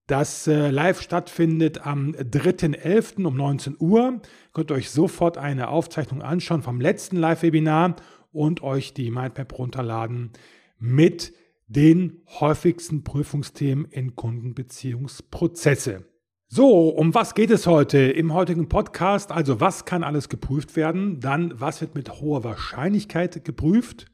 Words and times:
das 0.07 0.47
äh, 0.47 0.69
live 0.69 1.01
stattfindet 1.01 1.85
am 1.85 2.11
3.11. 2.11 3.25
um 3.25 3.35
19 3.35 3.77
Uhr. 3.79 4.21
Könnt 4.53 4.71
ihr 4.71 4.75
euch 4.75 4.89
sofort 4.89 5.37
eine 5.37 5.69
Aufzeichnung 5.69 6.21
anschauen 6.21 6.63
vom 6.63 6.81
letzten 6.81 7.17
Live-Webinar 7.17 7.95
und 8.31 8.61
euch 8.61 8.93
die 8.93 9.11
Mindmap 9.11 9.57
runterladen 9.57 10.31
mit 10.79 11.33
den 11.67 12.23
häufigsten 12.27 13.03
Prüfungsthemen 13.03 13.85
in 13.85 14.15
Kundenbeziehungsprozesse. 14.15 16.05
So, 16.49 16.89
um 16.89 17.13
was 17.13 17.33
geht 17.33 17.49
es 17.49 17.65
heute 17.65 17.97
im 17.97 18.33
heutigen 18.33 18.67
Podcast? 18.67 19.31
Also, 19.31 19.61
was 19.61 19.85
kann 19.85 20.03
alles 20.03 20.27
geprüft 20.27 20.75
werden? 20.75 21.21
Dann, 21.21 21.53
was 21.61 21.79
wird 21.79 21.95
mit 21.95 22.11
hoher 22.19 22.43
Wahrscheinlichkeit 22.43 23.45
geprüft? 23.45 24.07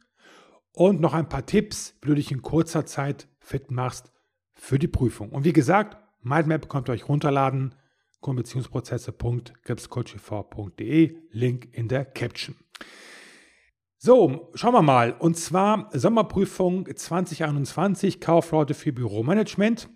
Und 0.71 1.01
noch 1.01 1.15
ein 1.15 1.29
paar 1.29 1.47
Tipps, 1.47 1.95
wie 2.03 2.09
du 2.09 2.13
dich 2.13 2.31
in 2.31 2.43
kurzer 2.43 2.85
Zeit 2.85 3.27
fit 3.39 3.71
machst 3.71 4.11
für 4.57 4.79
die 4.79 4.87
Prüfung. 4.87 5.29
Und 5.29 5.45
wie 5.45 5.53
gesagt, 5.53 5.95
Mindmap 6.21 6.67
könnt 6.67 6.89
ihr 6.89 6.93
euch 6.93 7.07
runterladen. 7.07 7.75
Kundenbeziehungsprozesse.gripscoachv.de, 8.19 11.15
Link 11.31 11.69
in 11.71 11.87
der 11.87 12.03
Caption. 12.03 12.55
So, 13.99 14.51
schauen 14.53 14.73
wir 14.73 14.81
mal. 14.81 15.13
Und 15.13 15.37
zwar 15.37 15.89
Sommerprüfung 15.93 16.89
2021, 16.93 18.19
Kaufleute 18.19 18.73
für 18.73 18.91
Büromanagement. 18.91 19.87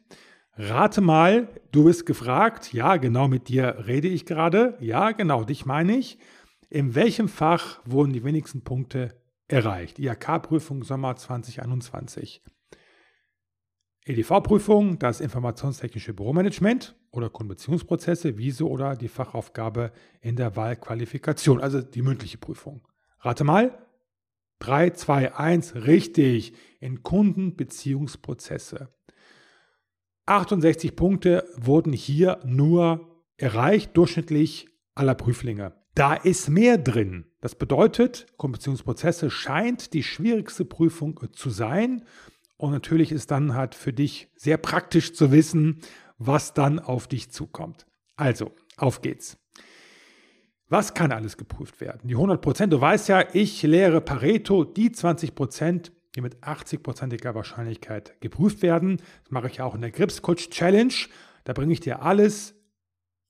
Rate 0.55 1.01
mal, 1.01 1.49
du 1.71 1.85
bist 1.85 2.05
gefragt. 2.05 2.73
Ja, 2.73 2.97
genau 2.97 3.27
mit 3.27 3.47
dir 3.47 3.85
rede 3.87 4.07
ich 4.07 4.25
gerade. 4.25 4.77
Ja, 4.79 5.11
genau, 5.11 5.43
dich 5.43 5.65
meine 5.65 5.97
ich. 5.97 6.17
In 6.69 6.95
welchem 6.95 7.27
Fach 7.27 7.81
wurden 7.85 8.13
die 8.13 8.23
wenigsten 8.23 8.63
Punkte 8.63 9.15
erreicht? 9.47 9.99
IHK-Prüfung 9.99 10.83
Sommer 10.83 11.15
2021. 11.15 12.41
EDV-Prüfung, 14.05 14.97
das 14.97 15.21
informationstechnische 15.21 16.13
Büromanagement 16.13 16.95
oder 17.11 17.29
Kundenbeziehungsprozesse, 17.29 18.37
Wiese 18.37 18.67
oder 18.67 18.95
die 18.95 19.07
Fachaufgabe 19.07 19.91
in 20.21 20.35
der 20.35 20.55
Wahlqualifikation, 20.55 21.61
also 21.61 21.81
die 21.81 22.01
mündliche 22.01 22.39
Prüfung. 22.39 22.87
Rate 23.19 23.43
mal, 23.43 23.77
3, 24.59 24.91
2, 24.91 25.35
1, 25.35 25.75
richtig, 25.85 26.53
in 26.79 27.03
Kundenbeziehungsprozesse. 27.03 28.89
68 30.25 30.95
Punkte 30.95 31.47
wurden 31.55 31.93
hier 31.93 32.39
nur 32.43 33.23
erreicht, 33.37 33.97
durchschnittlich 33.97 34.67
aller 34.95 35.15
Prüflinge. 35.15 35.73
Da 35.93 36.13
ist 36.13 36.49
mehr 36.49 36.77
drin. 36.77 37.25
Das 37.41 37.55
bedeutet, 37.55 38.27
Kundenbeziehungsprozesse 38.37 39.29
scheint 39.29 39.93
die 39.93 40.03
schwierigste 40.03 40.63
Prüfung 40.63 41.19
zu 41.33 41.49
sein. 41.49 42.05
Und 42.61 42.69
natürlich 42.73 43.11
ist 43.11 43.31
dann 43.31 43.55
halt 43.55 43.73
für 43.73 43.91
dich 43.91 44.29
sehr 44.35 44.57
praktisch 44.57 45.13
zu 45.13 45.31
wissen, 45.31 45.79
was 46.19 46.53
dann 46.53 46.77
auf 46.77 47.07
dich 47.07 47.31
zukommt. 47.31 47.87
Also, 48.15 48.51
auf 48.77 49.01
geht's. 49.01 49.39
Was 50.67 50.93
kann 50.93 51.11
alles 51.11 51.37
geprüft 51.37 51.81
werden? 51.81 52.07
Die 52.07 52.13
100 52.13 52.39
Prozent. 52.39 52.71
Du 52.71 52.79
weißt 52.79 53.09
ja, 53.09 53.25
ich 53.33 53.63
lehre 53.63 53.99
Pareto, 53.99 54.63
die 54.63 54.91
20 54.91 55.33
Prozent, 55.33 55.91
die 56.13 56.21
mit 56.21 56.43
80-prozentiger 56.43 57.33
Wahrscheinlichkeit 57.33 58.21
geprüft 58.21 58.61
werden. 58.61 58.97
Das 59.23 59.31
mache 59.31 59.47
ich 59.47 59.55
ja 59.55 59.65
auch 59.65 59.73
in 59.73 59.81
der 59.81 59.89
Grips 59.89 60.21
Coach 60.21 60.51
Challenge. 60.51 60.93
Da 61.45 61.53
bringe 61.53 61.73
ich 61.73 61.79
dir 61.79 62.03
alles 62.03 62.53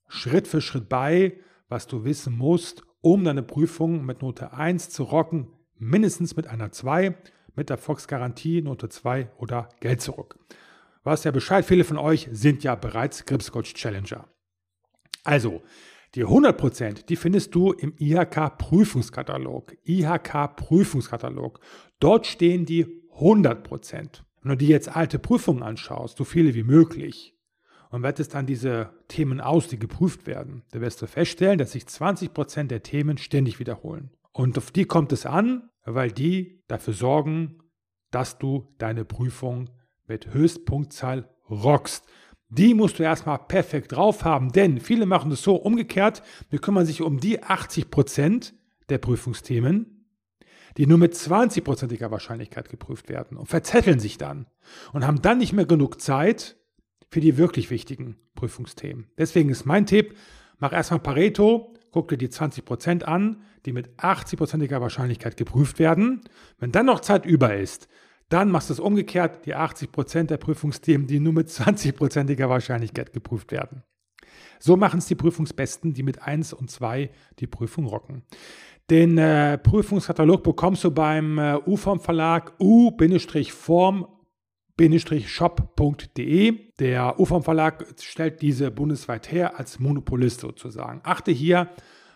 Schritt 0.08 0.46
für 0.46 0.60
Schritt 0.60 0.90
bei, 0.90 1.38
was 1.70 1.86
du 1.86 2.04
wissen 2.04 2.36
musst, 2.36 2.82
um 3.00 3.24
deine 3.24 3.42
Prüfung 3.42 4.04
mit 4.04 4.20
Note 4.20 4.52
1 4.52 4.90
zu 4.90 5.04
rocken, 5.04 5.48
mindestens 5.78 6.36
mit 6.36 6.48
einer 6.48 6.70
2, 6.70 7.16
mit 7.54 7.70
Erfolgsgarantie, 7.70 8.62
Note 8.62 8.88
2 8.88 9.30
oder 9.38 9.68
Geld 9.80 10.00
zurück. 10.00 10.38
Was 11.04 11.24
ja 11.24 11.30
Bescheid, 11.30 11.64
viele 11.64 11.84
von 11.84 11.98
euch 11.98 12.28
sind 12.30 12.62
ja 12.62 12.74
bereits 12.74 13.24
Grips 13.24 13.50
Coach 13.50 13.74
Challenger. 13.74 14.28
Also, 15.24 15.62
die 16.14 16.24
100%, 16.24 17.06
die 17.06 17.16
findest 17.16 17.54
du 17.54 17.72
im 17.72 17.94
IHK-Prüfungskatalog. 17.98 19.74
IHK-Prüfungskatalog. 19.84 21.60
Dort 22.00 22.26
stehen 22.26 22.66
die 22.66 23.02
100%. 23.16 24.22
Wenn 24.42 24.50
du 24.50 24.56
dir 24.56 24.68
jetzt 24.68 24.94
alte 24.94 25.18
Prüfungen 25.18 25.62
anschaust, 25.62 26.18
so 26.18 26.24
viele 26.24 26.54
wie 26.54 26.64
möglich, 26.64 27.34
und 27.92 28.02
wertest 28.02 28.34
dann 28.34 28.46
diese 28.46 28.90
Themen 29.08 29.40
aus, 29.40 29.68
die 29.68 29.78
geprüft 29.78 30.26
werden, 30.26 30.62
dann 30.70 30.80
wirst 30.80 31.02
du 31.02 31.06
feststellen, 31.06 31.58
dass 31.58 31.72
sich 31.72 31.84
20% 31.84 32.64
der 32.64 32.82
Themen 32.82 33.18
ständig 33.18 33.58
wiederholen. 33.58 34.10
Und 34.32 34.56
auf 34.56 34.70
die 34.70 34.86
kommt 34.86 35.12
es 35.12 35.26
an, 35.26 35.68
weil 35.84 36.12
die 36.12 36.62
dafür 36.68 36.94
sorgen, 36.94 37.58
dass 38.10 38.38
du 38.38 38.74
deine 38.78 39.04
Prüfung 39.04 39.70
mit 40.06 40.32
Höchstpunktzahl 40.32 41.28
rockst. 41.50 42.06
Die 42.48 42.74
musst 42.74 42.98
du 42.98 43.02
erstmal 43.02 43.38
perfekt 43.38 43.92
drauf 43.92 44.24
haben, 44.24 44.52
denn 44.52 44.78
viele 44.78 45.06
machen 45.06 45.32
es 45.32 45.42
so 45.42 45.56
umgekehrt, 45.56 46.22
die 46.52 46.58
kümmern 46.58 46.84
sich 46.84 47.00
um 47.00 47.18
die 47.18 47.42
80% 47.42 48.52
der 48.90 48.98
Prüfungsthemen, 48.98 50.06
die 50.76 50.86
nur 50.86 50.98
mit 50.98 51.14
20%iger 51.14 52.10
Wahrscheinlichkeit 52.10 52.68
geprüft 52.68 53.08
werden 53.08 53.38
und 53.38 53.46
verzetteln 53.46 54.00
sich 54.00 54.18
dann 54.18 54.46
und 54.92 55.06
haben 55.06 55.22
dann 55.22 55.38
nicht 55.38 55.54
mehr 55.54 55.64
genug 55.64 56.00
Zeit 56.00 56.56
für 57.08 57.20
die 57.20 57.38
wirklich 57.38 57.70
wichtigen 57.70 58.18
Prüfungsthemen. 58.34 59.10
Deswegen 59.16 59.48
ist 59.48 59.64
mein 59.64 59.86
Tipp, 59.86 60.16
mach 60.58 60.72
erstmal 60.72 61.00
Pareto, 61.00 61.74
guck 61.92 62.08
dir 62.08 62.18
die 62.18 62.28
20% 62.28 63.04
an, 63.04 63.42
die 63.64 63.72
mit 63.72 63.90
80%iger 63.98 64.80
Wahrscheinlichkeit 64.80 65.36
geprüft 65.36 65.78
werden. 65.78 66.22
Wenn 66.58 66.72
dann 66.72 66.86
noch 66.86 67.00
Zeit 67.00 67.24
über 67.24 67.54
ist, 67.54 67.88
dann 68.28 68.50
machst 68.50 68.70
du 68.70 68.74
es 68.74 68.80
umgekehrt, 68.80 69.46
die 69.46 69.54
80% 69.54 70.24
der 70.24 70.38
Prüfungsthemen, 70.38 71.06
die 71.06 71.20
nur 71.20 71.34
mit 71.34 71.48
20%iger 71.48 72.48
Wahrscheinlichkeit 72.48 73.12
geprüft 73.12 73.52
werden. 73.52 73.84
So 74.58 74.76
machen 74.76 74.98
es 74.98 75.06
die 75.06 75.14
Prüfungsbesten, 75.14 75.92
die 75.92 76.02
mit 76.02 76.22
1 76.22 76.52
und 76.54 76.70
2 76.70 77.10
die 77.40 77.46
Prüfung 77.46 77.86
rocken. 77.86 78.22
Den 78.90 79.18
äh, 79.18 79.58
Prüfungskatalog 79.58 80.42
bekommst 80.42 80.84
du 80.84 80.90
beim 80.90 81.38
äh, 81.38 81.56
U-Form 81.66 82.00
Verlag 82.00 82.54
u-form 82.58 84.06
shop.de. 84.78 86.72
Der 86.78 87.20
UFOM 87.20 87.42
Verlag 87.42 87.86
stellt 88.00 88.42
diese 88.42 88.70
bundesweit 88.70 89.30
her 89.30 89.58
als 89.58 89.78
Monopolist 89.78 90.40
sozusagen. 90.40 91.00
Achte 91.04 91.30
hier 91.30 91.70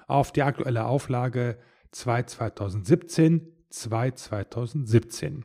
auf 0.06 0.32
die 0.32 0.42
aktuelle 0.42 0.86
Auflage 0.86 1.58
2 1.92 2.22
2017, 2.24 3.52
2 3.70 4.10
2017. 4.12 5.44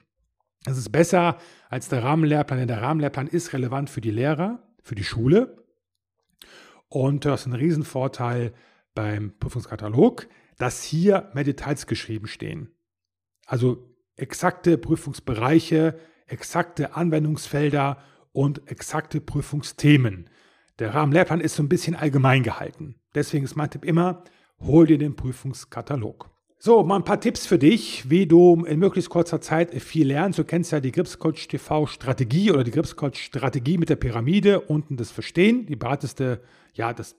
Es 0.66 0.78
ist 0.78 0.92
besser 0.92 1.38
als 1.70 1.90
der 1.90 2.04
Rahmenlehrplan, 2.04 2.60
denn 2.60 2.68
der 2.68 2.82
Rahmenlehrplan 2.82 3.28
ist 3.28 3.54
relevant 3.54 3.90
für 3.90 4.02
die 4.02 4.12
Lehrer, 4.12 4.62
für 4.84 4.96
die 4.96 5.04
Schule. 5.04 5.66
Und 6.88 7.26
das 7.26 7.42
ist 7.42 7.48
ein 7.48 7.54
Riesenvorteil 7.54 8.54
beim 8.94 9.38
Prüfungskatalog, 9.40 10.28
dass 10.58 10.84
hier 10.84 11.32
mehr 11.34 11.44
Details 11.44 11.88
geschrieben 11.88 12.28
stehen. 12.28 12.70
Also 13.48 13.96
exakte 14.18 14.78
Prüfungsbereiche, 14.78 15.98
exakte 16.32 16.96
Anwendungsfelder 16.96 17.98
und 18.32 18.70
exakte 18.70 19.22
Prüfungsthemen. 19.22 20.30
Der 20.80 20.94
Rahmenlehrplan 20.94 21.42
ist 21.42 21.56
so 21.56 21.64
ein 21.64 21.70
bisschen 21.70 21.96
allgemein 21.96 22.44
gehalten. 22.44 22.96
Deswegen 23.14 23.46
ist 23.46 23.56
mein 23.56 23.70
Tipp 23.70 23.86
immer, 23.86 24.24
hol 24.60 24.88
dir 24.88 24.98
den 24.98 25.16
Prüfungskatalog. 25.16 26.30
So, 26.58 26.84
mal 26.84 26.98
ein 26.98 27.04
paar 27.04 27.20
Tipps 27.20 27.48
für 27.48 27.58
dich, 27.58 28.10
wie 28.10 28.28
du 28.28 28.64
in 28.66 28.80
möglichst 28.80 29.10
kurzer 29.10 29.42
Zeit 29.42 29.74
viel 29.82 30.08
lernst. 30.08 30.38
Du 30.38 30.44
kennst 30.44 30.72
ja 30.72 30.80
die 30.80 30.92
Gripscoach 30.92 31.48
TV 31.48 31.88
Strategie 31.88 32.52
oder 32.52 32.64
die 32.64 32.72
Gripscoach 32.72 33.16
Strategie 33.16 33.80
mit 33.80 33.90
der 33.90 33.96
Pyramide, 33.96 34.62
unten 34.62 34.96
das 34.96 35.10
Verstehen, 35.10 35.66
die 35.66 35.76
breiteste, 35.76 36.42
ja, 36.74 36.94
das, 36.94 37.16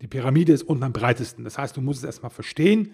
die 0.00 0.08
Pyramide 0.08 0.54
ist 0.54 0.62
unten 0.62 0.84
am 0.84 0.94
breitesten. 0.94 1.44
Das 1.44 1.58
heißt, 1.58 1.76
du 1.76 1.82
musst 1.82 2.00
es 2.00 2.06
erstmal 2.06 2.30
verstehen 2.30 2.92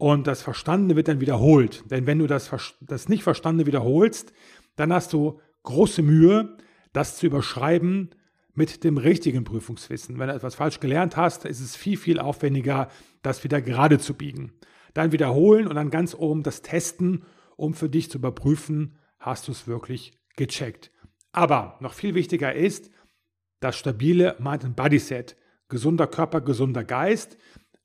und 0.00 0.26
das 0.26 0.42
Verstandene 0.42 0.96
wird 0.96 1.08
dann 1.08 1.20
wiederholt. 1.20 1.84
Denn 1.90 2.06
wenn 2.06 2.20
du 2.20 2.26
das, 2.26 2.50
das 2.80 3.08
nicht 3.08 3.22
Verstandene 3.22 3.66
wiederholst, 3.66 4.32
dann 4.76 4.92
hast 4.92 5.12
du 5.12 5.40
große 5.62 6.02
Mühe, 6.02 6.56
das 6.92 7.16
zu 7.16 7.26
überschreiben 7.26 8.10
mit 8.54 8.84
dem 8.84 8.98
richtigen 8.98 9.44
Prüfungswissen. 9.44 10.18
Wenn 10.18 10.28
du 10.28 10.34
etwas 10.34 10.54
falsch 10.54 10.80
gelernt 10.80 11.16
hast, 11.16 11.44
ist 11.44 11.60
es 11.60 11.76
viel, 11.76 11.96
viel 11.96 12.18
aufwendiger, 12.18 12.88
das 13.22 13.44
wieder 13.44 13.60
gerade 13.62 13.98
zu 13.98 14.14
biegen. 14.14 14.52
Dann 14.94 15.12
wiederholen 15.12 15.66
und 15.66 15.76
dann 15.76 15.90
ganz 15.90 16.14
oben 16.14 16.42
das 16.42 16.62
Testen, 16.62 17.24
um 17.56 17.74
für 17.74 17.88
dich 17.88 18.10
zu 18.10 18.18
überprüfen, 18.18 18.96
hast 19.18 19.48
du 19.48 19.52
es 19.52 19.66
wirklich 19.66 20.12
gecheckt. 20.36 20.90
Aber 21.32 21.78
noch 21.80 21.92
viel 21.92 22.14
wichtiger 22.14 22.54
ist 22.54 22.90
das 23.60 23.78
stabile 23.78 24.36
Mind 24.38 24.64
and 24.64 24.76
Body 24.76 24.98
Set. 24.98 25.36
Gesunder 25.68 26.06
Körper, 26.06 26.40
gesunder 26.40 26.82
Geist. 26.82 27.36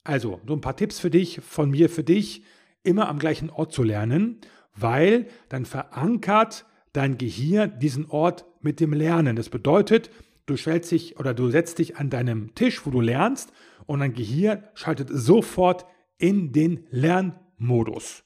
Also, 0.03 0.39
so 0.47 0.53
ein 0.53 0.61
paar 0.61 0.77
Tipps 0.77 0.99
für 0.99 1.09
dich, 1.09 1.41
von 1.41 1.69
mir 1.69 1.89
für 1.89 2.03
dich, 2.03 2.43
immer 2.81 3.09
am 3.09 3.19
gleichen 3.19 3.49
Ort 3.49 3.73
zu 3.73 3.83
lernen, 3.83 4.39
weil 4.73 5.27
dann 5.49 5.65
verankert 5.65 6.65
dein 6.95 7.17
Gehirn 7.17 7.79
diesen 7.79 8.09
Ort 8.09 8.45
mit 8.61 8.79
dem 8.79 8.93
Lernen. 8.93 9.35
Das 9.35 9.49
bedeutet, 9.49 10.09
du 10.45 10.55
stellst 10.57 10.91
dich 10.91 11.19
oder 11.19 11.33
du 11.33 11.49
setzt 11.49 11.79
dich 11.79 11.97
an 11.97 12.09
deinem 12.09 12.55
Tisch, 12.55 12.85
wo 12.85 12.89
du 12.89 13.01
lernst, 13.01 13.51
und 13.85 13.99
dein 13.99 14.13
Gehirn 14.13 14.63
schaltet 14.73 15.09
sofort 15.11 15.85
in 16.17 16.51
den 16.51 16.87
Lernmodus. 16.89 18.23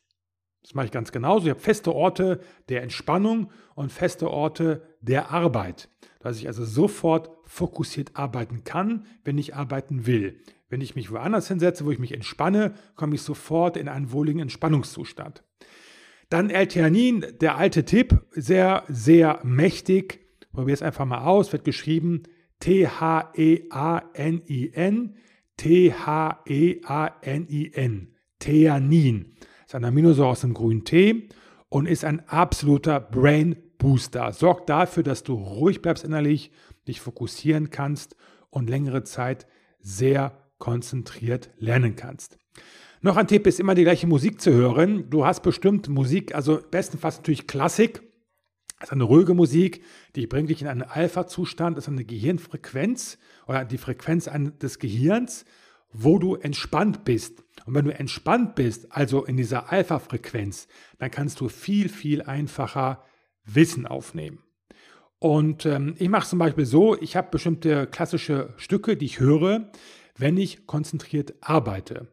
Das 0.61 0.73
mache 0.73 0.85
ich 0.85 0.91
ganz 0.91 1.11
genauso. 1.11 1.45
Ich 1.45 1.51
habe 1.51 1.59
feste 1.59 1.93
Orte 1.93 2.39
der 2.69 2.83
Entspannung 2.83 3.51
und 3.75 3.91
feste 3.91 4.29
Orte 4.29 4.83
der 5.01 5.31
Arbeit, 5.31 5.89
dass 6.19 6.37
ich 6.37 6.47
also 6.47 6.63
sofort 6.63 7.29
fokussiert 7.45 8.15
arbeiten 8.15 8.63
kann, 8.63 9.05
wenn 9.23 9.37
ich 9.37 9.55
arbeiten 9.55 10.05
will. 10.05 10.39
Wenn 10.69 10.81
ich 10.81 10.95
mich 10.95 11.11
woanders 11.11 11.47
hinsetze, 11.47 11.85
wo 11.85 11.91
ich 11.91 11.99
mich 11.99 12.13
entspanne, 12.13 12.75
komme 12.95 13.15
ich 13.15 13.21
sofort 13.21 13.75
in 13.75 13.87
einen 13.87 14.11
wohligen 14.11 14.39
Entspannungszustand. 14.39 15.43
Dann 16.29 16.49
L-Theanin, 16.51 17.25
der 17.41 17.57
alte 17.57 17.83
Tipp, 17.85 18.21
sehr, 18.31 18.83
sehr 18.87 19.39
mächtig. 19.43 20.19
Probier 20.53 20.73
es 20.73 20.81
einfach 20.81 21.05
mal 21.05 21.25
aus, 21.25 21.51
wird 21.51 21.63
geschrieben 21.63 22.23
T-H-E-A-N-I-N, 22.59 23.65
T-H-E-A-N-I-N, 25.57 26.45
Theanin. 28.39 29.35
Ist 29.65 29.75
ein 29.75 29.85
Aminosäure 29.85 30.29
aus 30.29 30.41
dem 30.41 30.53
grünen 30.53 30.83
Tee 30.83 31.29
und 31.69 31.87
ist 31.87 32.05
ein 32.05 32.27
absoluter 32.27 32.99
Brain 32.99 33.55
Booster. 33.77 34.33
Sorgt 34.33 34.69
dafür, 34.69 35.03
dass 35.03 35.23
du 35.23 35.33
ruhig 35.33 35.81
bleibst 35.81 36.03
innerlich, 36.03 36.51
dich 36.87 37.01
fokussieren 37.01 37.69
kannst 37.69 38.15
und 38.49 38.69
längere 38.69 39.03
Zeit 39.03 39.47
sehr 39.79 40.49
konzentriert 40.57 41.49
lernen 41.57 41.95
kannst. 41.95 42.37
Noch 43.01 43.15
ein 43.15 43.27
Tipp 43.27 43.47
ist 43.47 43.61
immer 43.61 43.75
die 43.75 43.83
gleiche 43.83 44.07
Musik 44.07 44.41
zu 44.41 44.51
hören. 44.51 45.09
Du 45.09 45.25
hast 45.25 45.41
bestimmt 45.41 45.87
Musik, 45.87 46.35
also 46.35 46.59
bestenfalls 46.69 47.17
natürlich 47.17 47.47
Klassik. 47.47 48.01
Das 48.77 48.89
ist 48.89 48.93
eine 48.93 49.05
ruhige 49.05 49.33
Musik, 49.33 49.83
die 50.17 50.27
bringt 50.27 50.49
dich 50.49 50.61
in 50.61 50.67
einen 50.67 50.83
Alpha-Zustand, 50.83 51.77
das 51.77 51.85
ist 51.85 51.89
eine 51.89 52.03
Gehirnfrequenz 52.03 53.17
oder 53.47 53.63
die 53.63 53.77
Frequenz 53.77 54.29
des 54.61 54.79
Gehirns, 54.79 55.45
wo 55.93 56.19
du 56.19 56.35
entspannt 56.35 57.05
bist. 57.05 57.43
Und 57.65 57.73
wenn 57.73 57.85
du 57.85 57.97
entspannt 57.97 58.55
bist, 58.55 58.91
also 58.91 59.23
in 59.23 59.37
dieser 59.37 59.71
Alpha-Frequenz, 59.71 60.67
dann 60.97 61.09
kannst 61.09 61.39
du 61.39 61.47
viel, 61.47 61.87
viel 61.87 62.21
einfacher 62.21 63.03
Wissen 63.45 63.85
aufnehmen. 63.85 64.43
Und 65.19 65.65
ähm, 65.65 65.95
ich 65.97 66.09
mache 66.09 66.27
zum 66.27 66.39
Beispiel 66.39 66.65
so, 66.65 66.99
ich 66.99 67.15
habe 67.15 67.29
bestimmte 67.31 67.87
klassische 67.87 68.53
Stücke, 68.57 68.97
die 68.97 69.05
ich 69.05 69.21
höre, 69.21 69.71
wenn 70.17 70.37
ich 70.37 70.67
konzentriert 70.67 71.33
arbeite. 71.41 72.07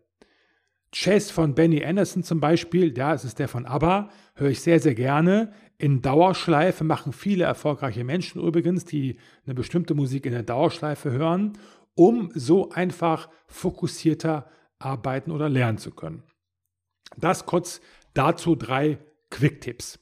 Chess 0.93 1.31
von 1.31 1.55
Benny 1.55 1.85
Anderson 1.85 2.23
zum 2.23 2.41
Beispiel, 2.41 2.97
ja, 2.97 3.13
es 3.13 3.25
ist 3.25 3.39
der 3.39 3.49
von 3.49 3.67
ABBA, 3.67 4.11
höre 4.35 4.51
ich 4.51 4.61
sehr, 4.61 4.81
sehr 4.81 4.95
gerne. 4.95 5.53
In 5.79 6.01
Dauerschleife 6.01 6.85
machen 6.85 7.13
viele 7.13 7.45
erfolgreiche 7.45 8.05
Menschen 8.05 8.41
übrigens, 8.43 8.85
die 8.85 9.19
eine 9.45 9.55
bestimmte 9.55 9.95
Musik 9.95 10.25
in 10.27 10.33
der 10.33 10.43
Dauerschleife 10.43 11.11
hören, 11.11 11.59
um 11.95 12.31
so 12.35 12.71
einfach 12.71 13.29
fokussierter 13.47 14.49
arbeiten 14.79 15.31
oder 15.31 15.49
lernen 15.49 15.79
zu 15.79 15.91
können. 15.91 16.23
Das 17.17 17.47
kurz 17.47 17.81
dazu 18.15 18.55
drei 18.55 18.99
Quick-Tipps. 19.31 19.99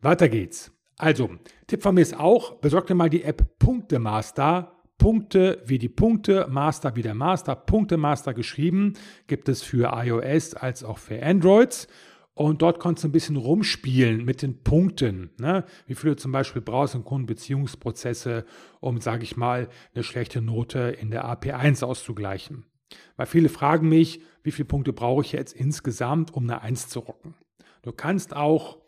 Weiter 0.00 0.28
geht's. 0.28 0.72
Also, 0.98 1.30
Tipp 1.66 1.82
von 1.82 1.94
mir 1.94 2.00
ist 2.00 2.18
auch, 2.18 2.54
besorgt 2.54 2.88
dir 2.88 2.94
mal 2.94 3.10
die 3.10 3.22
App 3.22 3.58
Punktemaster 3.58 4.75
Punkte 4.98 5.62
wie 5.66 5.78
die 5.78 5.88
Punkte, 5.88 6.46
Master 6.48 6.96
wie 6.96 7.02
der 7.02 7.14
Master, 7.14 7.54
Punkte 7.54 7.96
Master 7.96 8.34
geschrieben, 8.34 8.94
gibt 9.26 9.48
es 9.48 9.62
für 9.62 9.92
iOS 9.94 10.54
als 10.54 10.84
auch 10.84 10.98
für 10.98 11.22
Androids. 11.22 11.88
Und 12.34 12.60
dort 12.60 12.80
kannst 12.80 13.02
du 13.02 13.08
ein 13.08 13.12
bisschen 13.12 13.36
rumspielen 13.36 14.22
mit 14.24 14.42
den 14.42 14.62
Punkten. 14.62 15.30
Ne? 15.38 15.64
Wie 15.86 15.94
viel 15.94 16.10
du 16.10 16.16
zum 16.16 16.32
Beispiel 16.32 16.60
brauchst 16.60 16.94
in 16.94 17.02
Kundenbeziehungsprozesse, 17.02 18.44
um, 18.80 19.00
sage 19.00 19.22
ich 19.22 19.38
mal, 19.38 19.68
eine 19.94 20.04
schlechte 20.04 20.42
Note 20.42 20.94
in 21.00 21.10
der 21.10 21.24
AP1 21.24 21.82
auszugleichen. 21.82 22.66
Weil 23.16 23.26
viele 23.26 23.48
fragen 23.48 23.88
mich, 23.88 24.20
wie 24.42 24.50
viele 24.50 24.66
Punkte 24.66 24.92
brauche 24.92 25.22
ich 25.22 25.32
jetzt 25.32 25.54
insgesamt, 25.54 26.34
um 26.34 26.42
eine 26.42 26.60
1 26.60 26.90
zu 26.90 27.00
rocken. 27.00 27.34
Du 27.80 27.92
kannst 27.92 28.36
auch 28.36 28.78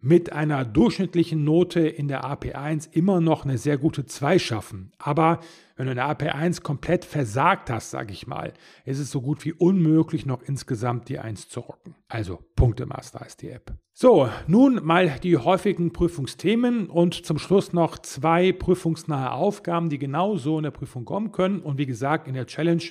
mit 0.00 0.32
einer 0.32 0.64
durchschnittlichen 0.64 1.44
Note 1.44 1.80
in 1.80 2.08
der 2.08 2.24
AP1 2.24 2.88
immer 2.92 3.20
noch 3.20 3.44
eine 3.44 3.58
sehr 3.58 3.76
gute 3.76 4.06
2 4.06 4.38
schaffen. 4.38 4.92
Aber 4.98 5.40
wenn 5.76 5.86
du 5.86 5.92
in 5.92 5.96
der 5.96 6.08
AP1 6.08 6.62
komplett 6.62 7.04
versagt 7.04 7.70
hast, 7.70 7.90
sage 7.90 8.12
ich 8.12 8.26
mal, 8.26 8.52
ist 8.84 8.98
es 8.98 9.10
so 9.10 9.20
gut 9.20 9.44
wie 9.44 9.52
unmöglich, 9.52 10.24
noch 10.24 10.42
insgesamt 10.42 11.08
die 11.08 11.18
1 11.18 11.48
zu 11.48 11.60
rocken. 11.60 11.94
Also 12.08 12.38
Punktemaster 12.56 13.24
ist 13.26 13.42
die 13.42 13.50
App. 13.50 13.74
So, 13.92 14.30
nun 14.46 14.80
mal 14.82 15.18
die 15.22 15.36
häufigen 15.36 15.92
Prüfungsthemen 15.92 16.88
und 16.88 17.26
zum 17.26 17.38
Schluss 17.38 17.74
noch 17.74 17.98
zwei 17.98 18.52
prüfungsnahe 18.52 19.32
Aufgaben, 19.32 19.90
die 19.90 19.98
genauso 19.98 20.56
in 20.56 20.64
der 20.64 20.70
Prüfung 20.70 21.04
kommen 21.04 21.32
können. 21.32 21.60
Und 21.60 21.76
wie 21.76 21.86
gesagt, 21.86 22.26
in 22.26 22.34
der 22.34 22.46
Challenge 22.46 22.82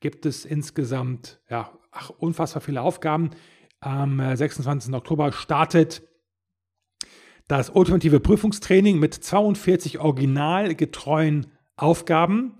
gibt 0.00 0.26
es 0.26 0.44
insgesamt 0.44 1.40
ja, 1.48 1.70
ach, 1.92 2.10
unfassbar 2.10 2.60
viele 2.60 2.82
Aufgaben. 2.82 3.30
Am 3.80 4.20
26. 4.34 4.92
Oktober 4.92 5.30
startet 5.30 6.02
das 7.48 7.70
ultimative 7.70 8.20
Prüfungstraining 8.20 8.98
mit 8.98 9.14
42 9.14 9.98
originalgetreuen 9.98 11.46
Aufgaben, 11.76 12.52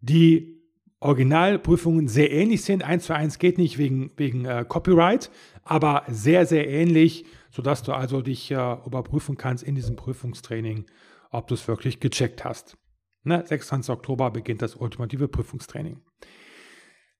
die 0.00 0.60
Originalprüfungen 0.98 2.08
sehr 2.08 2.32
ähnlich 2.32 2.64
sind. 2.64 2.82
Eins 2.82 3.04
zu 3.04 3.14
eins 3.14 3.38
geht 3.38 3.58
nicht 3.58 3.78
wegen, 3.78 4.10
wegen 4.16 4.44
äh, 4.44 4.64
Copyright, 4.66 5.30
aber 5.62 6.02
sehr, 6.08 6.46
sehr 6.46 6.68
ähnlich, 6.68 7.24
sodass 7.50 7.82
du 7.82 7.92
also 7.92 8.22
dich 8.22 8.50
äh, 8.50 8.76
überprüfen 8.86 9.36
kannst 9.36 9.62
in 9.62 9.74
diesem 9.74 9.96
Prüfungstraining, 9.96 10.86
ob 11.30 11.46
du 11.46 11.54
es 11.54 11.68
wirklich 11.68 12.00
gecheckt 12.00 12.44
hast. 12.44 12.76
Ne? 13.22 13.44
26. 13.46 13.90
Oktober 13.90 14.30
beginnt 14.30 14.62
das 14.62 14.74
ultimative 14.74 15.28
Prüfungstraining. 15.28 16.00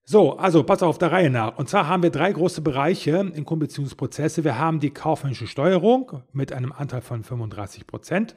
So, 0.07 0.37
also 0.37 0.63
pass 0.65 0.83
auf 0.83 0.99
der 0.99 1.13
Reihe 1.13 1.31
nach. 1.31 1.57
Und 1.57 1.71
zwar 1.71 1.89
haben 1.89 2.03
wir 2.03 2.11
drei 2.11 2.31
große 2.31 2.61
Bereiche 2.61 3.33
in 3.35 3.47
Kundenbeziehungsprozesse. 3.47 4.45
Wir 4.45 4.59
haben 4.59 4.79
die 4.79 4.91
kaufmännische 4.91 5.47
Steuerung 5.47 6.23
mit 6.33 6.53
einem 6.53 6.73
Anteil 6.73 7.01
von 7.01 7.25
35 7.25 7.87
Prozent. 7.87 8.37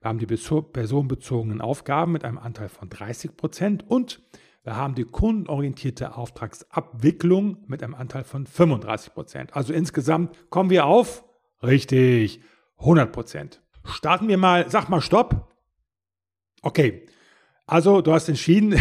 Wir 0.00 0.08
haben 0.08 0.18
die 0.18 0.26
personenbezogenen 0.26 1.60
Aufgaben 1.60 2.12
mit 2.12 2.24
einem 2.24 2.38
Anteil 2.38 2.68
von 2.68 2.88
30 2.88 3.36
Prozent 3.36 3.84
und 3.90 4.22
wir 4.62 4.76
haben 4.76 4.94
die 4.94 5.04
kundenorientierte 5.04 6.16
Auftragsabwicklung 6.16 7.64
mit 7.66 7.82
einem 7.82 7.94
Anteil 7.94 8.22
von 8.22 8.46
35 8.46 9.12
Prozent. 9.12 9.56
Also 9.56 9.72
insgesamt 9.72 10.36
kommen 10.48 10.70
wir 10.70 10.86
auf, 10.86 11.24
richtig, 11.62 12.40
100 12.78 13.10
Prozent. 13.10 13.62
Starten 13.84 14.28
wir 14.28 14.38
mal, 14.38 14.70
sag 14.70 14.88
mal 14.88 15.00
Stopp. 15.00 15.52
Okay, 16.62 17.04
also 17.66 18.00
du 18.00 18.12
hast 18.12 18.28
entschieden, 18.28 18.78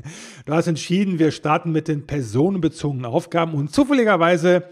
du 0.46 0.54
hast 0.54 0.66
entschieden, 0.66 1.18
wir 1.18 1.30
starten 1.30 1.72
mit 1.72 1.88
den 1.88 2.06
personenbezogenen 2.06 3.04
Aufgaben 3.04 3.52
und 3.54 3.72
zufälligerweise 3.72 4.64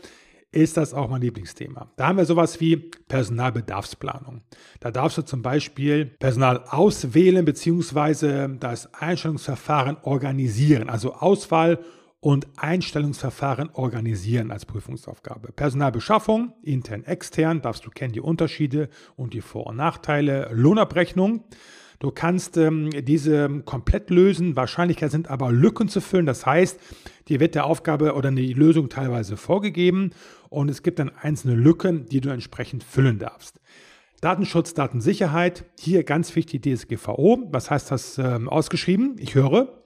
ist 0.50 0.76
das 0.76 0.95
auch 0.95 1.11
mein 1.11 1.21
Lieblingsthema. 1.21 1.90
Da 1.97 2.07
haben 2.07 2.16
wir 2.16 2.25
sowas 2.25 2.61
wie 2.61 2.76
Personalbedarfsplanung. 2.76 4.43
Da 4.81 4.90
darfst 4.93 5.19
du 5.19 5.23
zum 5.23 5.43
Beispiel 5.43 6.07
Personal 6.07 6.64
auswählen 6.69 7.45
bzw. 7.45 8.57
das 8.59 8.95
Einstellungsverfahren 8.95 9.97
organisieren, 10.02 10.88
also 10.88 11.14
Auswahl 11.14 11.81
und 12.21 12.47
Einstellungsverfahren 12.57 13.69
organisieren 13.75 14.50
als 14.50 14.64
Prüfungsaufgabe. 14.64 15.52
Personalbeschaffung, 15.52 16.54
intern, 16.62 17.04
extern, 17.04 17.61
darfst 17.61 17.85
du 17.85 17.90
kennen 17.90 18.14
die 18.14 18.21
Unterschiede 18.21 18.88
und 19.16 19.35
die 19.35 19.43
Vor- 19.43 19.66
und 19.66 19.76
Nachteile. 19.76 20.49
Lohnabrechnung. 20.52 21.45
Du 21.99 22.11
kannst 22.11 22.57
ähm, 22.57 22.91
diese 23.05 23.63
komplett 23.65 24.11
lösen. 24.11 24.57
Wahrscheinlichkeit 24.57 25.11
sind 25.11 25.29
aber 25.29 25.53
Lücken 25.53 25.89
zu 25.89 26.01
füllen. 26.01 26.27
Das 26.27 26.45
heißt, 26.45 26.79
dir 27.29 27.41
wird 27.41 27.55
der 27.55 27.67
Aufgabe 27.67 28.15
oder 28.15 28.31
die 28.31 28.53
Lösung 28.53 28.89
teilweise 28.89 29.37
vorgegeben 29.37 30.11
und 30.49 30.71
es 30.71 30.83
gibt 30.83 30.99
dann 30.99 31.11
einzelne 31.11 31.55
Lücken, 31.55 32.07
die 32.07 32.21
du 32.21 32.31
entsprechend 32.31 32.85
füllen 32.85 33.19
darfst. 33.19 33.61
Datenschutz, 34.21 34.75
Datensicherheit. 34.75 35.65
Hier 35.79 36.03
ganz 36.03 36.35
wichtig 36.35 36.63
DSGVO. 36.63 37.49
Was 37.51 37.71
heißt 37.71 37.91
das 37.91 38.19
ähm, 38.19 38.49
ausgeschrieben? 38.49 39.17
Ich 39.19 39.35
höre. 39.35 39.85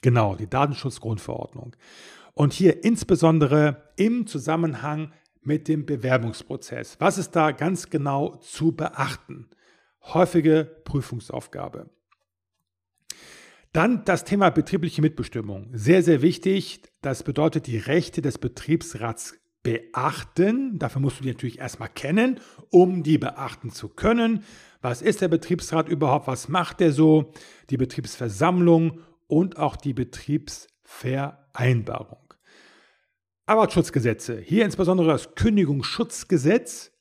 Genau, 0.00 0.36
die 0.36 0.48
Datenschutzgrundverordnung. 0.48 1.74
Und 2.34 2.52
hier 2.52 2.84
insbesondere 2.84 3.90
im 3.96 4.28
Zusammenhang 4.28 5.12
mit 5.42 5.66
dem 5.66 5.86
Bewerbungsprozess. 5.86 6.96
Was 7.00 7.18
ist 7.18 7.32
da 7.32 7.50
ganz 7.50 7.90
genau 7.90 8.36
zu 8.36 8.72
beachten? 8.72 9.48
Häufige 10.02 10.82
Prüfungsaufgabe. 10.84 11.90
Dann 13.72 14.04
das 14.04 14.24
Thema 14.24 14.50
betriebliche 14.50 15.02
Mitbestimmung. 15.02 15.68
Sehr, 15.72 16.02
sehr 16.02 16.22
wichtig. 16.22 16.82
Das 17.02 17.22
bedeutet 17.22 17.66
die 17.66 17.78
Rechte 17.78 18.22
des 18.22 18.38
Betriebsrats 18.38 19.34
beachten. 19.62 20.78
Dafür 20.78 21.02
musst 21.02 21.18
du 21.18 21.24
die 21.24 21.30
natürlich 21.30 21.58
erstmal 21.58 21.90
kennen, 21.90 22.40
um 22.70 23.02
die 23.02 23.18
beachten 23.18 23.70
zu 23.70 23.88
können. 23.88 24.44
Was 24.80 25.02
ist 25.02 25.20
der 25.20 25.28
Betriebsrat 25.28 25.88
überhaupt? 25.88 26.26
Was 26.26 26.48
macht 26.48 26.80
der 26.80 26.92
so? 26.92 27.32
Die 27.68 27.76
Betriebsversammlung 27.76 29.00
und 29.26 29.58
auch 29.58 29.76
die 29.76 29.92
Betriebsvereinbarung. 29.92 32.32
Arbeitsschutzgesetze, 33.46 34.40
hier 34.40 34.64
insbesondere 34.64 35.08
das 35.08 35.34
Kündigungsschutzgesetz, 35.34 36.92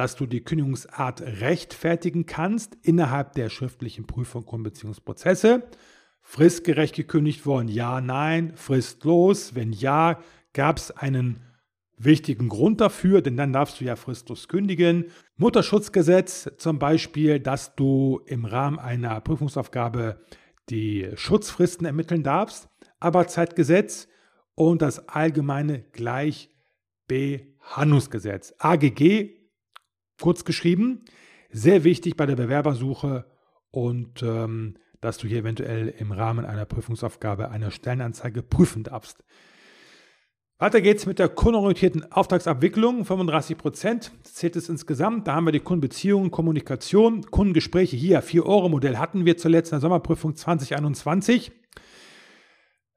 dass 0.00 0.16
du 0.16 0.24
die 0.24 0.40
Kündigungsart 0.40 1.20
rechtfertigen 1.20 2.24
kannst 2.24 2.78
innerhalb 2.80 3.34
der 3.34 3.50
schriftlichen 3.50 4.06
Prüfung 4.06 4.44
und 4.44 4.62
Beziehungsprozesse. 4.62 5.64
Fristgerecht 6.22 6.96
gekündigt 6.96 7.44
worden, 7.44 7.68
ja, 7.68 8.00
nein, 8.00 8.54
fristlos, 8.56 9.54
wenn 9.54 9.74
ja, 9.74 10.18
gab 10.54 10.78
es 10.78 10.90
einen 10.90 11.42
wichtigen 11.98 12.48
Grund 12.48 12.80
dafür, 12.80 13.20
denn 13.20 13.36
dann 13.36 13.52
darfst 13.52 13.78
du 13.78 13.84
ja 13.84 13.94
fristlos 13.94 14.48
kündigen. 14.48 15.04
Mutterschutzgesetz 15.36 16.50
zum 16.56 16.78
Beispiel, 16.78 17.38
dass 17.38 17.76
du 17.76 18.22
im 18.24 18.46
Rahmen 18.46 18.78
einer 18.78 19.20
Prüfungsaufgabe 19.20 20.18
die 20.70 21.10
Schutzfristen 21.14 21.84
ermitteln 21.84 22.22
darfst, 22.22 22.70
Arbeitszeitgesetz 23.00 24.08
und 24.54 24.80
das 24.80 25.10
allgemeine 25.10 25.80
Gleichbehandlungsgesetz. 25.92 28.54
AGG, 28.58 29.39
kurz 30.20 30.44
geschrieben, 30.44 31.04
sehr 31.50 31.84
wichtig 31.84 32.16
bei 32.16 32.26
der 32.26 32.36
Bewerbersuche 32.36 33.26
und 33.70 34.22
ähm, 34.22 34.76
dass 35.00 35.18
du 35.18 35.26
hier 35.26 35.38
eventuell 35.38 35.88
im 35.98 36.12
Rahmen 36.12 36.44
einer 36.44 36.66
Prüfungsaufgabe 36.66 37.50
eine 37.50 37.70
Stellenanzeige 37.70 38.42
prüfen 38.42 38.84
darfst. 38.84 39.24
Weiter 40.58 40.82
geht's 40.82 41.06
mit 41.06 41.18
der 41.18 41.30
kundenorientierten 41.30 42.12
Auftragsabwicklung. 42.12 43.06
35 43.06 43.56
Prozent 43.56 44.12
zählt 44.24 44.56
es 44.56 44.68
insgesamt. 44.68 45.26
Da 45.26 45.34
haben 45.34 45.46
wir 45.46 45.52
die 45.52 45.60
Kundenbeziehungen, 45.60 46.30
Kommunikation, 46.30 47.22
Kundengespräche. 47.30 47.96
Hier, 47.96 48.22
4-Euro-Modell 48.22 48.98
hatten 48.98 49.24
wir 49.24 49.38
zuletzt 49.38 49.72
in 49.72 49.76
der 49.76 49.80
Sommerprüfung 49.80 50.36
2021. 50.36 51.50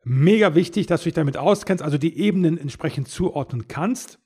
Mega 0.03 0.55
wichtig, 0.55 0.87
dass 0.87 1.01
du 1.01 1.05
dich 1.05 1.13
damit 1.13 1.37
auskennst, 1.37 1.81
also 1.81 1.97
die 1.97 2.19
Ebenen 2.19 2.57
entsprechend 2.57 3.07
zuordnen 3.07 3.69
kannst. 3.69 4.19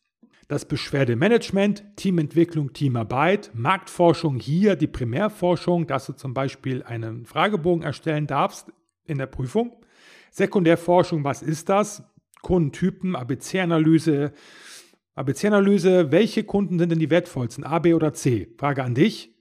Das 0.49 0.63
Beschwerdemanagement, 0.63 1.83
Teamentwicklung, 1.97 2.71
Teamarbeit, 2.71 3.51
Marktforschung, 3.53 4.39
hier 4.39 4.77
die 4.77 4.87
Primärforschung, 4.87 5.87
dass 5.87 6.05
du 6.05 6.13
zum 6.13 6.33
Beispiel 6.33 6.83
einen 6.83 7.25
Fragebogen 7.25 7.83
erstellen 7.83 8.27
darfst 8.27 8.71
in 9.03 9.17
der 9.17 9.25
Prüfung. 9.25 9.75
Sekundärforschung, 10.31 11.25
was 11.25 11.41
ist 11.41 11.67
das? 11.67 12.03
Kundentypen, 12.41 13.17
ABC-Analyse. 13.17 14.31
ABC-Analyse, 15.15 16.13
welche 16.13 16.45
Kunden 16.45 16.79
sind 16.79 16.93
denn 16.93 16.99
die 16.99 17.09
wertvollsten, 17.09 17.65
A, 17.65 17.79
B 17.79 17.93
oder 17.93 18.13
C? 18.13 18.47
Frage 18.57 18.85
an 18.85 18.95
dich. 18.95 19.35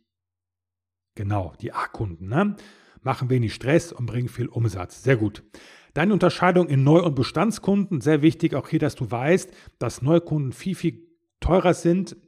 Genau, 1.14 1.52
die 1.60 1.72
A-Kunden. 1.72 2.28
Ne? 2.28 2.56
Machen 3.02 3.30
wenig 3.30 3.54
Stress 3.54 3.92
und 3.92 4.06
bringen 4.06 4.28
viel 4.28 4.48
Umsatz. 4.48 5.04
Sehr 5.04 5.16
gut. 5.16 5.44
Deine 5.96 6.12
Unterscheidung 6.12 6.68
in 6.68 6.84
Neu- 6.84 7.00
und 7.00 7.14
Bestandskunden, 7.14 8.02
sehr 8.02 8.20
wichtig 8.20 8.54
auch 8.54 8.68
hier, 8.68 8.78
dass 8.78 8.96
du 8.96 9.10
weißt, 9.10 9.50
dass 9.78 10.02
Neukunden 10.02 10.52
viel, 10.52 10.74
viel 10.74 11.06
teurer 11.40 11.72
sind, 11.72 12.18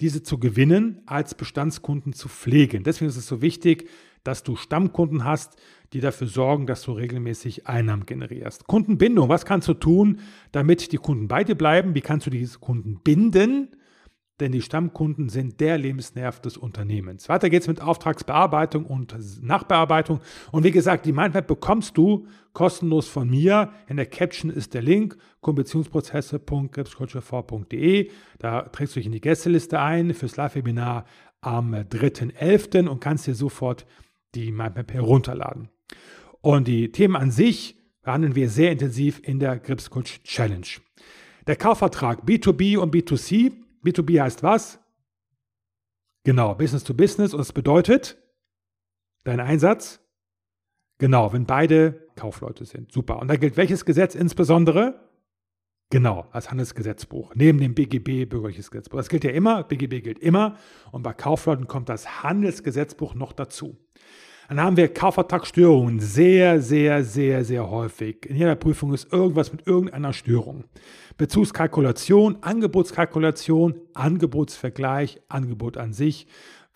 diese 0.00 0.22
zu 0.22 0.38
gewinnen, 0.38 1.02
als 1.04 1.34
Bestandskunden 1.34 2.14
zu 2.14 2.30
pflegen. 2.30 2.82
Deswegen 2.82 3.10
ist 3.10 3.18
es 3.18 3.26
so 3.26 3.42
wichtig, 3.42 3.90
dass 4.22 4.42
du 4.42 4.56
Stammkunden 4.56 5.22
hast, 5.22 5.56
die 5.92 6.00
dafür 6.00 6.28
sorgen, 6.28 6.66
dass 6.66 6.80
du 6.80 6.92
regelmäßig 6.92 7.66
Einnahmen 7.66 8.06
generierst. 8.06 8.66
Kundenbindung, 8.66 9.28
was 9.28 9.44
kannst 9.44 9.68
du 9.68 9.74
tun, 9.74 10.20
damit 10.52 10.90
die 10.90 10.96
Kunden 10.96 11.28
bei 11.28 11.44
dir 11.44 11.56
bleiben? 11.56 11.94
Wie 11.94 12.00
kannst 12.00 12.24
du 12.24 12.30
diese 12.30 12.58
Kunden 12.58 13.00
binden? 13.04 13.76
Denn 14.40 14.50
die 14.50 14.62
Stammkunden 14.62 15.28
sind 15.28 15.60
der 15.60 15.78
Lebensnerv 15.78 16.40
des 16.40 16.56
Unternehmens. 16.56 17.28
Weiter 17.28 17.48
geht's 17.50 17.68
mit 17.68 17.80
Auftragsbearbeitung 17.80 18.84
und 18.84 19.14
Nachbearbeitung. 19.42 20.18
Und 20.50 20.64
wie 20.64 20.72
gesagt, 20.72 21.06
die 21.06 21.12
Mindmap 21.12 21.46
bekommst 21.46 21.96
du 21.96 22.26
kostenlos 22.52 23.06
von 23.06 23.30
mir. 23.30 23.70
In 23.86 23.96
der 23.96 24.06
Caption 24.06 24.50
ist 24.50 24.74
der 24.74 24.82
Link 24.82 25.16
kombinationsprozesse.gripsculture4.de. 25.40 28.10
Da 28.40 28.62
trägst 28.62 28.96
du 28.96 29.00
dich 29.00 29.06
in 29.06 29.12
die 29.12 29.20
Gästeliste 29.20 29.78
ein 29.78 30.12
fürs 30.14 30.36
Live-Webinar 30.36 31.04
am 31.40 31.72
3.11. 31.72 32.88
und 32.88 32.98
kannst 33.00 33.28
dir 33.28 33.36
sofort 33.36 33.86
die 34.34 34.50
Mindmap 34.50 34.92
herunterladen. 34.92 35.68
Und 36.40 36.66
die 36.66 36.90
Themen 36.90 37.14
an 37.14 37.30
sich 37.30 37.76
behandeln 38.02 38.34
wir 38.34 38.48
sehr 38.48 38.72
intensiv 38.72 39.20
in 39.22 39.38
der 39.38 39.58
Grips 39.58 39.90
Coach 39.90 40.24
Challenge. 40.24 40.66
Der 41.46 41.56
Kaufvertrag 41.56 42.24
B2B 42.24 42.78
und 42.78 42.94
B2C. 42.94 43.52
B2B 43.84 44.20
heißt 44.20 44.42
was? 44.42 44.80
Genau, 46.24 46.54
Business 46.54 46.84
to 46.84 46.94
Business. 46.94 47.34
Und 47.34 47.38
das 47.38 47.52
bedeutet, 47.52 48.16
dein 49.24 49.40
Einsatz? 49.40 50.00
Genau, 50.98 51.32
wenn 51.32 51.46
beide 51.46 52.08
Kaufleute 52.16 52.64
sind. 52.64 52.92
Super. 52.92 53.20
Und 53.20 53.28
da 53.28 53.36
gilt 53.36 53.56
welches 53.56 53.84
Gesetz 53.84 54.14
insbesondere? 54.14 55.00
Genau, 55.90 56.26
als 56.32 56.50
Handelsgesetzbuch. 56.50 57.34
Neben 57.34 57.58
dem 57.60 57.74
BGB, 57.74 58.28
Bürgerliches 58.28 58.70
Gesetzbuch. 58.70 58.98
Das 58.98 59.08
gilt 59.08 59.24
ja 59.24 59.30
immer, 59.30 59.64
BGB 59.64 60.02
gilt 60.02 60.18
immer. 60.18 60.56
Und 60.92 61.02
bei 61.02 61.12
Kaufleuten 61.12 61.66
kommt 61.66 61.88
das 61.88 62.22
Handelsgesetzbuch 62.22 63.14
noch 63.14 63.32
dazu. 63.32 63.76
Dann 64.48 64.60
haben 64.60 64.76
wir 64.76 64.92
Kaufvertragsstörungen 64.92 66.00
sehr, 66.00 66.60
sehr, 66.60 67.04
sehr, 67.04 67.44
sehr 67.44 67.70
häufig. 67.70 68.26
In 68.26 68.36
jeder 68.36 68.56
Prüfung 68.56 68.92
ist 68.92 69.12
irgendwas 69.12 69.52
mit 69.52 69.66
irgendeiner 69.66 70.12
Störung. 70.12 70.64
Bezugskalkulation, 71.16 72.38
Angebotskalkulation, 72.40 73.80
Angebotsvergleich, 73.94 75.20
Angebot 75.28 75.76
an 75.76 75.92
sich. 75.92 76.26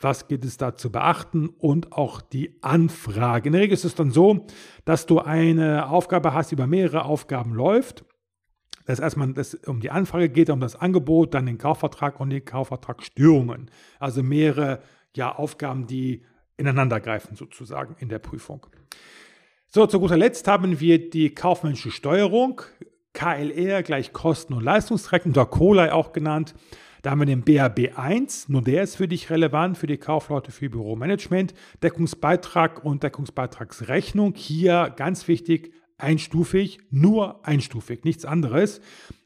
Was 0.01 0.29
gibt 0.29 0.45
es 0.45 0.57
da 0.57 0.77
zu 0.77 0.93
beachten 0.93 1.49
und 1.49 1.93
auch 1.93 2.21
die 2.21 2.63
Anfrage. 2.63 3.49
In 3.49 3.53
der 3.53 3.63
Regel 3.63 3.75
ist 3.75 3.85
es 3.85 3.97
dann 3.97 4.13
so, 4.13 4.47
dass 4.85 5.07
du 5.07 5.19
eine 5.19 5.91
Aufgabe 5.91 6.35
hast, 6.35 6.53
die 6.53 6.55
über 6.55 6.69
mehrere 6.69 7.05
Aufgaben 7.05 7.53
läuft. 7.53 8.05
Dass 8.87 9.01
erstmal 9.01 9.33
das 9.33 9.55
um 9.55 9.81
die 9.81 9.91
Anfrage 9.91 10.29
geht, 10.29 10.51
um 10.51 10.61
das 10.61 10.77
Angebot, 10.77 11.35
dann 11.35 11.47
den 11.47 11.59
Kaufvertrag 11.59 12.21
und 12.21 12.31
die 12.31 12.41
Kaufvertragsstörungen. 12.41 13.71
Also 13.99 14.23
mehrere 14.23 14.81
ja, 15.17 15.35
Aufgaben, 15.35 15.87
die 15.89 16.25
ineinandergreifen 16.57 17.37
sozusagen 17.37 17.97
in 17.99 18.09
der 18.09 18.21
Prüfung. 18.21 18.67
So, 19.67 19.87
zu 19.87 20.01
guter 20.01 20.17
Letzt 20.17 20.47
haben 20.49 20.81
wir 20.81 21.11
die 21.11 21.35
kaufmännische 21.35 21.91
Steuerung, 21.91 22.63
KLR 23.19 23.83
gleich 23.83 24.13
Kosten- 24.13 24.53
und 24.55 24.63
Leistungstrecken, 24.63 25.33
oder 25.33 25.45
COLAI 25.45 25.93
auch 25.93 26.13
genannt. 26.13 26.55
Da 27.03 27.11
haben 27.11 27.19
wir 27.19 27.27
den 27.27 27.43
BAB 27.43 27.99
1, 27.99 28.49
nur 28.49 28.63
der 28.63 28.85
ist 28.85 28.95
für 28.95 29.09
dich 29.09 29.29
relevant, 29.29 29.77
für 29.77 29.89
die 29.89 29.97
Kaufleute 29.97 30.53
für 30.53 30.71
Büromanagement. 30.71 31.53
Deckungsbeitrag 31.83 32.85
und 32.85 33.03
Deckungsbeitragsrechnung, 33.03 34.35
hier 34.37 34.93
ganz 34.95 35.27
wichtig, 35.27 35.73
einstufig, 35.97 36.79
nur 36.91 37.45
einstufig, 37.45 38.05
nichts 38.05 38.25
anderes. 38.25 38.81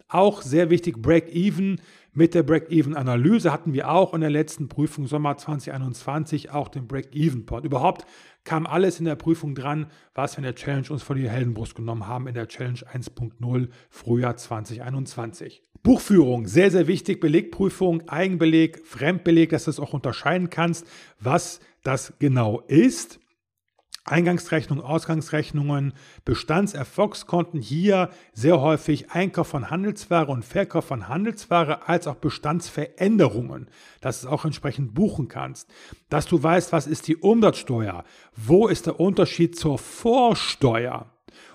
Auch 0.08 0.40
sehr 0.40 0.70
wichtig, 0.70 1.02
Break-Even, 1.02 1.78
Mit 2.14 2.34
der 2.34 2.42
Break-Even-Analyse 2.42 3.50
hatten 3.50 3.72
wir 3.72 3.90
auch 3.90 4.12
in 4.12 4.20
der 4.20 4.28
letzten 4.28 4.68
Prüfung 4.68 5.06
Sommer 5.06 5.38
2021 5.38 6.50
auch 6.50 6.68
den 6.68 6.86
Break-Even-Point. 6.86 7.64
Überhaupt 7.64 8.04
kam 8.44 8.66
alles 8.66 8.98
in 8.98 9.04
der 9.04 9.14
Prüfung 9.16 9.54
dran, 9.54 9.86
was 10.14 10.34
wir 10.34 10.38
in 10.38 10.44
der 10.44 10.54
Challenge 10.54 10.88
uns 10.90 11.02
vor 11.02 11.16
die 11.16 11.28
Heldenbrust 11.28 11.74
genommen 11.74 12.06
haben 12.06 12.26
in 12.26 12.34
der 12.34 12.48
Challenge 12.48 12.78
1.0 12.78 13.68
Frühjahr 13.90 14.36
2021. 14.36 15.62
Buchführung, 15.82 16.46
sehr, 16.46 16.70
sehr 16.70 16.86
wichtig. 16.86 17.20
Belegprüfung, 17.20 18.08
Eigenbeleg, 18.08 18.86
Fremdbeleg, 18.86 19.50
dass 19.50 19.64
du 19.64 19.70
es 19.70 19.80
auch 19.80 19.92
unterscheiden 19.92 20.48
kannst, 20.48 20.86
was 21.18 21.60
das 21.82 22.14
genau 22.18 22.60
ist. 22.68 23.18
Eingangsrechnung, 24.04 24.80
Ausgangsrechnungen, 24.80 25.92
Bestandserfolgskonten, 26.24 27.60
hier 27.60 28.10
sehr 28.32 28.60
häufig 28.60 29.12
Einkauf 29.12 29.48
von 29.48 29.70
Handelsware 29.70 30.30
und 30.30 30.44
Verkauf 30.44 30.86
von 30.86 31.08
Handelsware, 31.08 31.88
als 31.88 32.06
auch 32.08 32.16
Bestandsveränderungen, 32.16 33.68
dass 34.00 34.20
du 34.20 34.26
es 34.26 34.32
auch 34.32 34.44
entsprechend 34.44 34.94
buchen 34.94 35.28
kannst. 35.28 35.70
Dass 36.08 36.26
du 36.26 36.42
weißt, 36.42 36.72
was 36.72 36.86
ist 36.86 37.06
die 37.06 37.16
Umsatzsteuer, 37.16 38.04
wo 38.34 38.66
ist 38.66 38.86
der 38.86 38.98
Unterschied 38.98 39.56
zur 39.56 39.78
Vorsteuer 39.78 41.06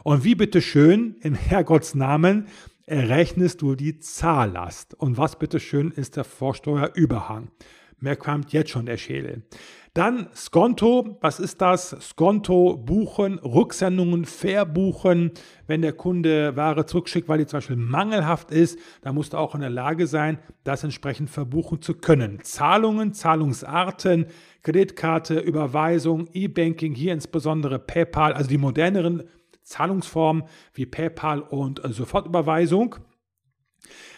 und 0.04 0.24
wie 0.24 0.36
bitteschön, 0.36 1.16
in 1.22 1.36
Herrgotts 1.36 1.96
Namen, 1.96 2.48
errechnest 2.86 3.62
du 3.62 3.76
die 3.76 4.00
Zahllast 4.00 4.94
und 4.94 5.18
was 5.18 5.38
bitteschön 5.38 5.92
ist 5.92 6.16
der 6.16 6.24
Vorsteuerüberhang. 6.24 7.52
Mehr 8.00 8.16
kommt 8.16 8.54
jetzt 8.54 8.70
schon 8.70 8.86
der 8.86 8.98
Schädel. 8.98 9.44
Dann 9.96 10.30
Skonto, 10.36 11.18
was 11.22 11.40
ist 11.40 11.60
das? 11.60 11.96
Skonto 12.00 12.78
buchen, 12.78 13.40
Rücksendungen 13.40 14.26
verbuchen. 14.26 15.32
Wenn 15.66 15.82
der 15.82 15.94
Kunde 15.94 16.56
Ware 16.56 16.86
zurückschickt, 16.86 17.28
weil 17.28 17.40
die 17.40 17.48
zum 17.48 17.58
Beispiel 17.58 17.78
mangelhaft 17.78 18.52
ist, 18.52 18.78
dann 19.02 19.16
musst 19.16 19.34
du 19.34 19.38
auch 19.38 19.56
in 19.56 19.62
der 19.62 19.72
Lage 19.72 20.06
sein, 20.06 20.38
das 20.64 20.84
entsprechend 20.84 21.32
verbuchen 21.32 21.82
zu 21.82 21.96
können. 21.96 22.38
Zahlungen, 22.44 23.14
Zahlungsarten, 23.14 24.28
Kreditkarte, 24.62 25.40
Überweisung, 25.40 26.30
E-Banking, 26.32 26.94
hier 26.94 27.14
insbesondere 27.14 27.80
PayPal, 27.80 28.34
also 28.34 28.48
die 28.48 28.60
moderneren 28.60 29.24
Zahlungsformen 29.64 30.44
wie 30.76 30.86
PayPal 30.86 31.42
und 31.42 31.82
Sofortüberweisung. 31.84 32.98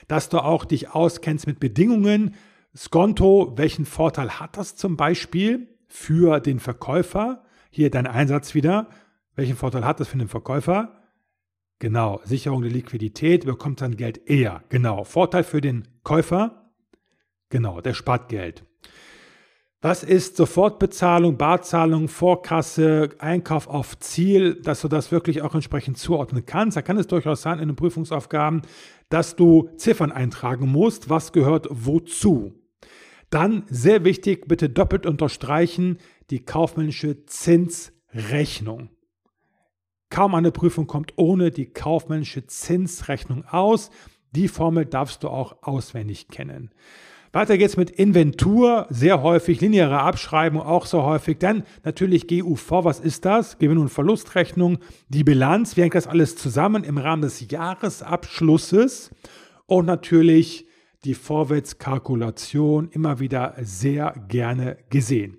Dass 0.09 0.27
du 0.27 0.39
auch 0.39 0.65
dich 0.65 0.89
auskennst 0.89 1.48
mit 1.48 1.62
Bedingungen, 1.62 2.36
Skonto, 2.79 3.55
welchen 3.57 3.86
Vorteil 3.86 4.39
hat 4.39 4.55
das 4.55 4.77
zum 4.77 4.95
Beispiel 4.95 5.67
für 5.89 6.39
den 6.39 6.62
Verkäufer? 6.62 7.43
Hier 7.71 7.91
dein 7.91 8.07
Einsatz 8.07 8.55
wieder. 8.55 8.88
Welchen 9.36 9.57
Vorteil 9.57 9.83
hat 9.83 10.00
das 10.00 10.07
für 10.07 10.17
den 10.17 10.29
Verkäufer? 10.29 11.01
Genau, 11.79 12.21
Sicherung 12.24 12.62
der 12.62 12.71
Liquidität, 12.71 13.45
bekommt 13.45 13.79
sein 13.79 13.98
Geld 13.98 14.29
eher. 14.29 14.63
Genau, 14.69 15.03
Vorteil 15.03 15.43
für 15.43 15.59
den 15.59 15.89
Käufer? 16.03 16.71
Genau, 17.50 17.81
der 17.81 17.93
spart 17.93 18.29
Geld. 18.29 18.63
Was 19.81 20.03
ist 20.03 20.38
Sofortbezahlung, 20.38 21.38
Barzahlung, 21.38 22.07
Vorkasse, 22.07 23.09
Einkauf 23.19 23.67
auf 23.67 24.00
Ziel, 24.00 24.55
dass 24.55 24.79
du 24.79 24.88
das 24.88 25.12
wirklich 25.12 25.41
auch 25.41 25.53
entsprechend 25.53 25.98
zuordnen 25.98 26.45
kannst? 26.45 26.77
Da 26.77 26.81
kann 26.81 26.98
es 26.98 27.07
durchaus 27.07 27.41
sein 27.41 27.59
in 27.59 27.67
den 27.67 27.75
Prüfungsaufgaben, 27.75 28.62
dass 29.09 29.36
du 29.36 29.69
Ziffern 29.75 30.13
eintragen 30.13 30.69
musst, 30.69 31.09
was 31.09 31.33
gehört 31.33 31.67
wozu. 31.69 32.59
Dann 33.29 33.63
sehr 33.69 34.03
wichtig, 34.03 34.48
bitte 34.48 34.69
doppelt 34.69 35.05
unterstreichen, 35.05 35.98
die 36.29 36.43
kaufmännische 36.43 37.25
Zinsrechnung. 37.25 38.89
Kaum 40.09 40.33
eine 40.33 40.51
Prüfung 40.51 40.88
kommt 40.88 41.13
ohne 41.17 41.51
die 41.51 41.67
kaufmännische 41.67 42.48
Zinsrechnung 42.48 43.45
aus. 43.45 43.91
Die 44.31 44.48
Formel 44.48 44.86
darfst 44.86 45.24
du 45.24 45.29
auch 45.29 45.62
auswendig 45.62 46.29
kennen. 46.29 46.71
Weiter 47.31 47.59
geht's 47.59 47.77
mit 47.77 47.91
Inventur, 47.91 48.88
sehr 48.89 49.21
häufig, 49.21 49.62
lineare 49.62 50.00
Abschreibung 50.00 50.63
auch 50.63 50.88
so 50.88 51.03
häufig. 51.03 51.38
Dann 51.38 51.62
natürlich 51.83 52.27
GUV, 52.27 52.83
was 52.83 53.00
ist 53.00 53.24
das? 53.25 53.59
Gewinn- 53.59 53.77
und 53.77 53.89
Verlustrechnung, 53.89 54.79
die 55.09 55.24
Bilanz, 55.24 55.77
wie 55.77 55.83
hängt 55.83 55.94
das 55.94 56.07
alles 56.07 56.35
zusammen 56.35 56.83
im 56.83 56.98
Rahmen 56.98 57.22
des 57.22 57.51
Jahresabschlusses? 57.51 59.11
Und 59.68 59.85
natürlich 59.85 60.65
die 61.05 61.14
Vorwärtskalkulation 61.14 62.90
immer 62.90 63.20
wieder 63.20 63.55
sehr 63.62 64.14
gerne 64.27 64.77
gesehen. 64.90 65.38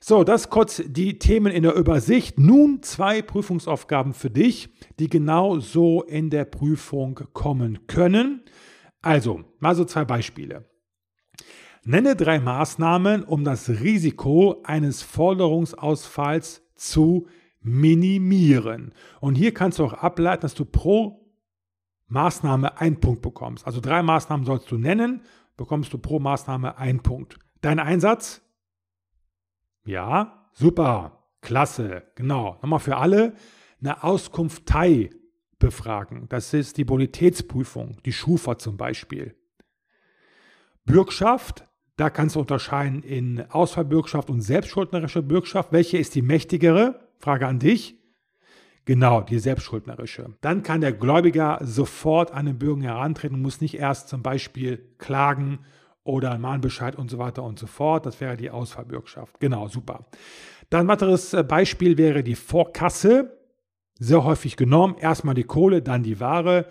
So, 0.00 0.22
das 0.22 0.50
kurz 0.50 0.82
die 0.86 1.18
Themen 1.18 1.52
in 1.52 1.64
der 1.64 1.74
Übersicht. 1.74 2.38
Nun 2.38 2.82
zwei 2.82 3.22
Prüfungsaufgaben 3.22 4.14
für 4.14 4.30
dich, 4.30 4.68
die 5.00 5.08
genau 5.08 5.58
so 5.58 6.02
in 6.02 6.30
der 6.30 6.44
Prüfung 6.44 7.18
kommen 7.32 7.88
können. 7.88 8.42
Also, 9.02 9.42
mal 9.58 9.74
so 9.74 9.84
zwei 9.84 10.04
Beispiele. 10.04 10.64
Nenne 11.84 12.14
drei 12.14 12.38
Maßnahmen, 12.38 13.24
um 13.24 13.42
das 13.42 13.68
Risiko 13.68 14.60
eines 14.64 15.02
Forderungsausfalls 15.02 16.62
zu 16.76 17.26
minimieren. 17.60 18.92
Und 19.20 19.34
hier 19.34 19.52
kannst 19.52 19.80
du 19.80 19.84
auch 19.84 19.92
ableiten, 19.92 20.42
dass 20.42 20.54
du 20.54 20.64
pro 20.64 21.25
Maßnahme 22.08 22.80
einen 22.80 23.00
Punkt 23.00 23.22
bekommst. 23.22 23.66
Also 23.66 23.80
drei 23.80 24.02
Maßnahmen 24.02 24.46
sollst 24.46 24.70
du 24.70 24.78
nennen, 24.78 25.22
bekommst 25.56 25.92
du 25.92 25.98
pro 25.98 26.18
Maßnahme 26.18 26.78
einen 26.78 27.00
Punkt. 27.00 27.38
Dein 27.60 27.78
Einsatz? 27.78 28.42
Ja, 29.84 30.48
super, 30.52 31.24
klasse, 31.40 32.04
genau. 32.14 32.58
Nochmal 32.62 32.80
für 32.80 32.96
alle, 32.96 33.34
eine 33.80 34.02
Auskunftei 34.02 35.10
befragen. 35.58 36.28
Das 36.28 36.52
ist 36.54 36.76
die 36.76 36.84
Bonitätsprüfung, 36.84 37.98
die 38.04 38.12
Schufa 38.12 38.58
zum 38.58 38.76
Beispiel. 38.76 39.34
Bürgschaft, 40.84 41.66
da 41.96 42.10
kannst 42.10 42.36
du 42.36 42.40
unterscheiden 42.40 43.02
in 43.02 43.50
Ausfallbürgschaft 43.50 44.30
und 44.30 44.42
selbstschuldnerische 44.42 45.22
Bürgschaft. 45.22 45.72
Welche 45.72 45.98
ist 45.98 46.14
die 46.14 46.22
mächtigere? 46.22 47.08
Frage 47.18 47.46
an 47.46 47.58
dich. 47.58 47.95
Genau, 48.86 49.20
die 49.20 49.40
selbstschuldnerische. 49.40 50.34
Dann 50.40 50.62
kann 50.62 50.80
der 50.80 50.92
Gläubiger 50.92 51.58
sofort 51.60 52.32
an 52.32 52.46
den 52.46 52.58
Bürger 52.58 52.84
herantreten 52.84 53.34
und 53.34 53.42
muss 53.42 53.60
nicht 53.60 53.74
erst 53.74 54.08
zum 54.08 54.22
Beispiel 54.22 54.78
klagen 54.98 55.58
oder 56.04 56.38
Mahnbescheid 56.38 56.94
und 56.94 57.10
so 57.10 57.18
weiter 57.18 57.42
und 57.42 57.58
so 57.58 57.66
fort. 57.66 58.06
Das 58.06 58.20
wäre 58.20 58.36
die 58.36 58.48
Ausfallbürgschaft. 58.48 59.40
Genau, 59.40 59.66
super. 59.66 60.06
Dann 60.70 60.82
ein 60.82 60.88
weiteres 60.88 61.34
äh, 61.34 61.42
Beispiel 61.42 61.98
wäre 61.98 62.22
die 62.22 62.36
Vorkasse. 62.36 63.36
Sehr 63.98 64.22
häufig 64.22 64.56
genommen. 64.56 64.96
Erstmal 64.98 65.34
die 65.34 65.44
Kohle, 65.44 65.82
dann 65.82 66.04
die 66.04 66.20
Ware 66.20 66.66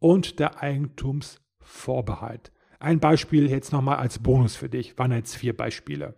und 0.00 0.40
der 0.40 0.60
Eigentumsvorbehalt. 0.60 2.50
Ein 2.80 2.98
Beispiel 2.98 3.48
jetzt 3.48 3.72
nochmal 3.72 3.98
als 3.98 4.18
Bonus 4.18 4.56
für 4.56 4.68
dich. 4.68 4.98
Waren 4.98 5.12
jetzt 5.12 5.36
vier 5.36 5.56
Beispiele. 5.56 6.16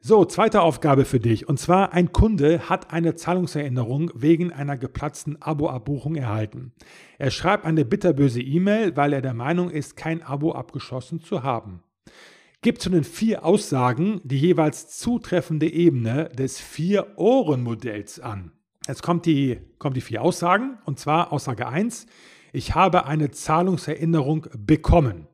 So, 0.00 0.24
zweite 0.24 0.60
Aufgabe 0.60 1.04
für 1.04 1.18
dich. 1.18 1.48
Und 1.48 1.58
zwar, 1.58 1.92
ein 1.92 2.12
Kunde 2.12 2.68
hat 2.68 2.92
eine 2.92 3.16
Zahlungserinnerung 3.16 4.12
wegen 4.14 4.52
einer 4.52 4.76
geplatzten 4.76 5.40
Abo-Abbuchung 5.42 6.14
erhalten. 6.14 6.72
Er 7.18 7.30
schreibt 7.30 7.64
eine 7.64 7.84
bitterböse 7.84 8.40
E-Mail, 8.40 8.96
weil 8.96 9.12
er 9.12 9.22
der 9.22 9.34
Meinung 9.34 9.70
ist, 9.70 9.96
kein 9.96 10.22
Abo 10.22 10.52
abgeschlossen 10.52 11.20
zu 11.20 11.42
haben. 11.42 11.82
Gibt 12.62 12.82
zu 12.82 12.90
den 12.90 13.04
vier 13.04 13.44
Aussagen 13.44 14.20
die 14.22 14.38
jeweils 14.38 14.96
zutreffende 14.98 15.72
Ebene 15.72 16.28
des 16.28 16.60
Vier-Ohren-Modells 16.60 18.20
an. 18.20 18.52
Jetzt 18.86 19.02
kommt 19.02 19.26
die, 19.26 19.58
kommen 19.78 19.94
die 19.94 20.00
vier 20.00 20.22
Aussagen. 20.22 20.78
Und 20.84 21.00
zwar 21.00 21.32
Aussage 21.32 21.66
1. 21.66 22.06
Ich 22.52 22.74
habe 22.74 23.06
eine 23.06 23.30
Zahlungserinnerung 23.30 24.46
bekommen. 24.56 25.26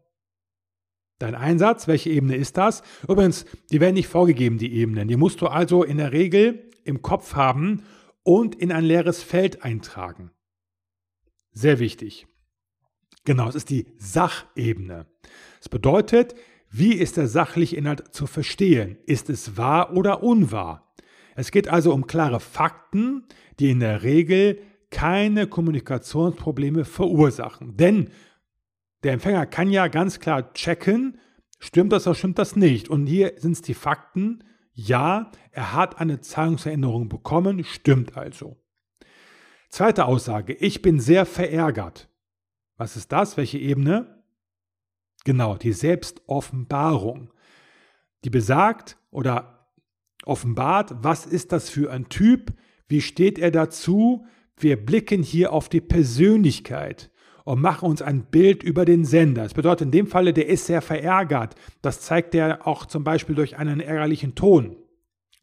Dein 1.22 1.36
Einsatz, 1.36 1.86
welche 1.86 2.10
Ebene 2.10 2.34
ist 2.34 2.56
das? 2.56 2.82
Übrigens, 3.08 3.46
die 3.70 3.80
werden 3.80 3.94
nicht 3.94 4.08
vorgegeben, 4.08 4.58
die 4.58 4.72
Ebenen. 4.72 5.06
Die 5.06 5.16
musst 5.16 5.40
du 5.40 5.46
also 5.46 5.84
in 5.84 5.98
der 5.98 6.10
Regel 6.10 6.68
im 6.82 7.00
Kopf 7.00 7.34
haben 7.36 7.84
und 8.24 8.56
in 8.56 8.72
ein 8.72 8.82
leeres 8.82 9.22
Feld 9.22 9.62
eintragen. 9.62 10.32
Sehr 11.52 11.78
wichtig. 11.78 12.26
Genau, 13.24 13.48
es 13.48 13.54
ist 13.54 13.70
die 13.70 13.86
Sachebene. 13.98 15.06
Das 15.58 15.68
bedeutet, 15.68 16.34
wie 16.70 16.94
ist 16.94 17.16
der 17.16 17.28
sachliche 17.28 17.76
Inhalt 17.76 18.12
zu 18.12 18.26
verstehen? 18.26 18.98
Ist 19.06 19.30
es 19.30 19.56
wahr 19.56 19.94
oder 19.94 20.24
unwahr? 20.24 20.92
Es 21.36 21.52
geht 21.52 21.68
also 21.68 21.94
um 21.94 22.08
klare 22.08 22.40
Fakten, 22.40 23.28
die 23.60 23.70
in 23.70 23.78
der 23.78 24.02
Regel 24.02 24.58
keine 24.90 25.46
Kommunikationsprobleme 25.46 26.84
verursachen. 26.84 27.76
Denn 27.76 28.10
der 29.02 29.12
Empfänger 29.12 29.46
kann 29.46 29.70
ja 29.70 29.88
ganz 29.88 30.20
klar 30.20 30.52
checken, 30.54 31.18
stimmt 31.58 31.92
das 31.92 32.06
oder 32.06 32.14
stimmt 32.14 32.38
das 32.38 32.56
nicht. 32.56 32.88
Und 32.88 33.06
hier 33.06 33.34
sind 33.36 33.52
es 33.52 33.62
die 33.62 33.74
Fakten. 33.74 34.44
Ja, 34.74 35.30
er 35.50 35.74
hat 35.74 36.00
eine 36.00 36.20
Zahlungserinnerung 36.20 37.08
bekommen, 37.08 37.64
stimmt 37.64 38.16
also. 38.16 38.56
Zweite 39.68 40.06
Aussage, 40.06 40.54
ich 40.54 40.82
bin 40.82 41.00
sehr 41.00 41.26
verärgert. 41.26 42.08
Was 42.76 42.96
ist 42.96 43.12
das? 43.12 43.36
Welche 43.36 43.58
Ebene? 43.58 44.22
Genau, 45.24 45.56
die 45.56 45.72
Selbstoffenbarung. 45.72 47.32
Die 48.24 48.30
besagt 48.30 48.98
oder 49.10 49.70
offenbart, 50.24 50.94
was 51.02 51.26
ist 51.26 51.52
das 51.52 51.70
für 51.70 51.92
ein 51.92 52.08
Typ? 52.08 52.52
Wie 52.88 53.00
steht 53.00 53.38
er 53.38 53.50
dazu? 53.50 54.26
Wir 54.56 54.84
blicken 54.84 55.22
hier 55.22 55.52
auf 55.52 55.68
die 55.68 55.80
Persönlichkeit. 55.80 57.11
Und 57.44 57.60
machen 57.60 57.88
uns 57.88 58.02
ein 58.02 58.24
Bild 58.24 58.62
über 58.62 58.84
den 58.84 59.04
Sender. 59.04 59.42
Das 59.42 59.54
bedeutet 59.54 59.86
in 59.86 59.90
dem 59.90 60.06
Falle, 60.06 60.32
der 60.32 60.48
ist 60.48 60.66
sehr 60.66 60.82
verärgert. 60.82 61.54
Das 61.80 62.00
zeigt 62.00 62.34
er 62.34 62.66
auch 62.66 62.86
zum 62.86 63.04
Beispiel 63.04 63.34
durch 63.34 63.56
einen 63.56 63.80
ärgerlichen 63.80 64.34
Ton. 64.34 64.76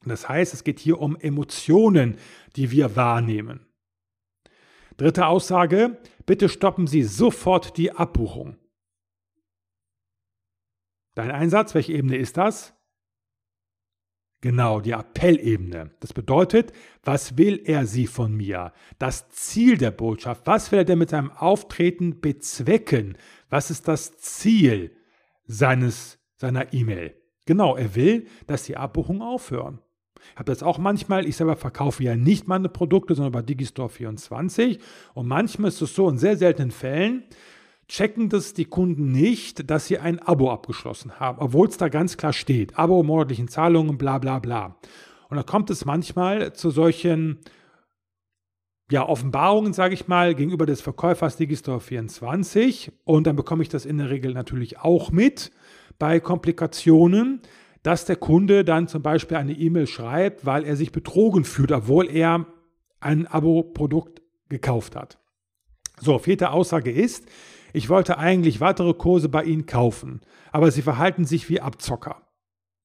Das 0.06 0.30
heißt, 0.30 0.54
es 0.54 0.64
geht 0.64 0.80
hier 0.80 1.00
um 1.02 1.18
Emotionen, 1.18 2.18
die 2.56 2.72
wir 2.72 2.96
wahrnehmen. 2.96 3.66
Dritte 4.98 5.28
Aussage, 5.28 5.98
bitte 6.26 6.50
stoppen 6.50 6.88
Sie 6.88 7.04
sofort 7.04 7.78
die 7.78 7.92
Abbuchung. 7.92 8.58
Dein 11.16 11.32
Einsatz, 11.32 11.74
welche 11.74 11.94
Ebene 11.94 12.18
ist 12.18 12.38
das? 12.38 12.79
Genau, 14.42 14.80
die 14.80 14.94
Appellebene. 14.94 15.92
Das 16.00 16.14
bedeutet, 16.14 16.72
was 17.04 17.38
will 17.38 17.62
er 17.66 17.86
sie 17.86 18.08
von 18.08 18.34
mir? 18.34 18.72
Das 18.98 19.30
Ziel 19.30 19.78
der 19.78 19.92
Botschaft. 19.92 20.48
Was 20.48 20.72
will 20.72 20.80
er 20.80 20.86
denn 20.86 21.00
mit 21.00 21.10
seinem 21.10 21.32
Auftreten 21.32 22.22
bezwecken? 22.22 23.18
Was 23.50 23.70
ist 23.70 23.88
das 23.90 24.18
Ziel 24.18 24.96
seines, 25.46 26.20
seiner 26.38 26.74
E-Mail? 26.74 27.16
Genau, 27.46 27.76
er 27.76 27.96
will, 27.96 28.28
dass 28.48 28.64
die 28.64 28.78
Abbuchungen 28.78 29.22
aufhören. 29.22 29.80
Ich 30.34 30.36
habe 30.36 30.52
das 30.52 30.64
auch 30.64 30.78
manchmal, 30.78 31.26
ich 31.26 31.36
selber 31.36 31.56
verkaufe 31.56 32.04
ja 32.04 32.16
nicht 32.16 32.48
meine 32.48 32.70
Produkte, 32.70 33.16
sondern 33.16 33.34
bei 33.34 33.42
Digistore 33.42 33.90
24. 33.90 34.80
Und 35.14 35.28
manchmal 35.28 35.70
ist 35.70 35.82
es 35.82 35.96
so, 35.96 36.10
in 36.10 36.18
sehr 36.18 36.38
seltenen 36.38 36.72
Fällen, 36.72 37.24
checken 37.90 38.30
das 38.30 38.54
die 38.54 38.66
Kunden 38.66 39.12
nicht, 39.12 39.70
dass 39.70 39.88
sie 39.88 39.98
ein 39.98 40.20
Abo 40.20 40.52
abgeschlossen 40.52 41.20
haben, 41.20 41.40
obwohl 41.40 41.68
es 41.68 41.78
da 41.78 41.90
ganz 41.90 42.16
klar 42.16 42.34
steht. 42.34 42.78
Abo, 42.78 43.04
monatlichen 43.04 43.50
Zahlungen, 43.50 43.98
bla 43.98 44.20
bla 44.20 44.40
bla. 44.40 44.78
Und 45.30 45.38
da 45.38 45.44
kommt 45.44 45.70
es 45.70 45.86
manchmal 45.86 46.54
zu 46.54 46.70
solchen 46.70 47.40
ja, 48.92 49.08
Offenbarungen, 49.08 49.74
sage 49.74 49.94
ich 49.94 50.08
mal, 50.08 50.34
gegenüber 50.34 50.66
des 50.66 50.82
Verkäufers 50.82 51.36
Digistore 51.36 51.80
24. 51.80 52.92
Und 53.04 53.28
dann 53.28 53.36
bekomme 53.36 53.64
ich 53.64 53.70
das 53.70 53.86
in 53.86 53.98
der 53.98 54.10
Regel 54.10 54.34
natürlich 54.34 54.80
auch 54.80 55.12
mit 55.12 55.52
bei 56.00 56.20
Komplikationen, 56.20 57.42
dass 57.84 58.06
der 58.06 58.16
Kunde 58.16 58.64
dann 58.64 58.88
zum 58.88 59.02
Beispiel 59.02 59.38
eine 59.38 59.54
E-Mail 59.54 59.88
schreibt, 59.88 60.46
weil 60.46 60.64
er 60.64 60.76
sich 60.76 60.92
betrogen 60.92 61.44
fühlt, 61.44 61.72
obwohl 61.72 62.10
er 62.10 62.46
ein 63.00 63.28
Abo-Produkt 63.28 64.22
gekauft 64.50 64.96
hat. 64.96 65.20
So, 66.00 66.18
vierte 66.18 66.52
Aussage 66.52 66.92
ist, 66.92 67.28
ich 67.74 67.90
wollte 67.90 68.18
eigentlich 68.18 68.62
weitere 68.62 68.94
Kurse 68.94 69.30
bei 69.30 69.44
Ihnen 69.44 69.66
kaufen, 69.66 70.22
aber 70.52 70.72
Sie 70.72 70.82
verhalten 70.82 71.26
sich 71.26 71.50
wie 71.50 71.62
Abzocker. 71.62 72.24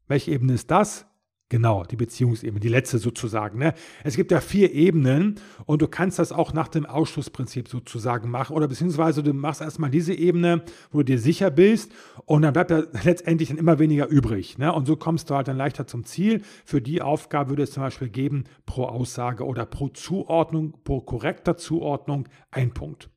Welche 0.07 0.33
Ebene 0.33 0.55
ist 0.55 0.71
das? 0.71 1.07
Genau, 1.51 1.85
die 1.85 1.97
Beziehungsebene, 1.97 2.59
die 2.59 2.69
letzte 2.69 2.99
sozusagen. 2.99 3.59
Ne? 3.59 3.75
Es 4.03 4.17
gibt 4.17 4.33
ja 4.33 4.41
vier 4.41 4.73
Ebenen 4.73 5.37
und 5.67 5.83
du 5.83 5.89
kannst 5.89 6.19
das 6.19 6.33
auch 6.33 6.55
nach 6.55 6.69
dem 6.69 6.87
Ausschlussprinzip 6.87 7.69
sozusagen 7.69 8.31
machen 8.31 8.57
oder 8.57 8.67
beziehungsweise 8.67 9.23
du 9.23 9.33
machst 9.35 9.61
erstmal 9.61 9.91
diese 9.91 10.15
Ebene, 10.15 10.65
wo 10.91 10.99
du 10.99 11.05
dir 11.05 11.19
sicher 11.19 11.51
bist 11.51 11.93
und 12.25 12.43
dann 12.43 12.55
bleibt 12.55 12.71
da 12.71 12.83
letztendlich 13.05 13.51
dann 13.51 13.59
immer 13.59 13.79
weniger 13.79 14.09
übrig. 14.09 14.57
Ne? 14.57 14.73
Und 14.73 14.87
so 14.87 14.97
kommst 14.97 15.29
du 15.29 15.35
halt 15.35 15.47
dann 15.47 15.59
leichter 15.59 15.87
zum 15.87 16.05
Ziel. 16.05 16.41
Für 16.65 16.81
die 16.81 17.03
Aufgabe 17.03 17.51
würde 17.51 17.65
es 17.65 17.73
zum 17.73 17.83
Beispiel 17.83 18.09
geben, 18.09 18.45
pro 18.65 18.87
Aussage 18.87 19.45
oder 19.45 19.67
pro 19.67 19.89
Zuordnung, 19.91 20.79
pro 20.83 21.03
korrekter 21.03 21.59
Zuordnung 21.59 22.27
ein 22.51 22.73
Punkt. 22.73 23.11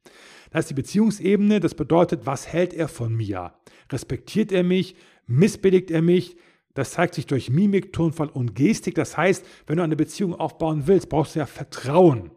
Das 0.51 0.65
ist 0.65 0.69
die 0.69 0.75
Beziehungsebene, 0.75 1.59
das 1.59 1.75
bedeutet, 1.75 2.25
was 2.25 2.47
hält 2.47 2.73
er 2.73 2.87
von 2.87 3.13
mir? 3.13 3.53
Respektiert 3.91 4.51
er 4.51 4.63
mich? 4.63 4.95
Missbilligt 5.25 5.91
er 5.91 6.01
mich? 6.01 6.37
Das 6.73 6.91
zeigt 6.91 7.15
sich 7.15 7.25
durch 7.25 7.49
Mimik, 7.49 7.91
Tonfall 7.91 8.29
und 8.29 8.53
Gestik. 8.53 8.95
Das 8.95 9.17
heißt, 9.17 9.45
wenn 9.65 9.77
du 9.77 9.83
eine 9.83 9.95
Beziehung 9.95 10.35
aufbauen 10.35 10.83
willst, 10.85 11.09
brauchst 11.09 11.35
du 11.35 11.39
ja 11.39 11.45
Vertrauen. 11.45 12.31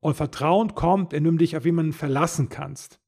Und 0.00 0.14
Vertrauen 0.14 0.74
kommt, 0.74 1.12
indem 1.12 1.34
du 1.34 1.44
dich 1.44 1.56
auf 1.56 1.64
jemanden 1.64 1.92
verlassen 1.92 2.48
kannst. 2.48 3.00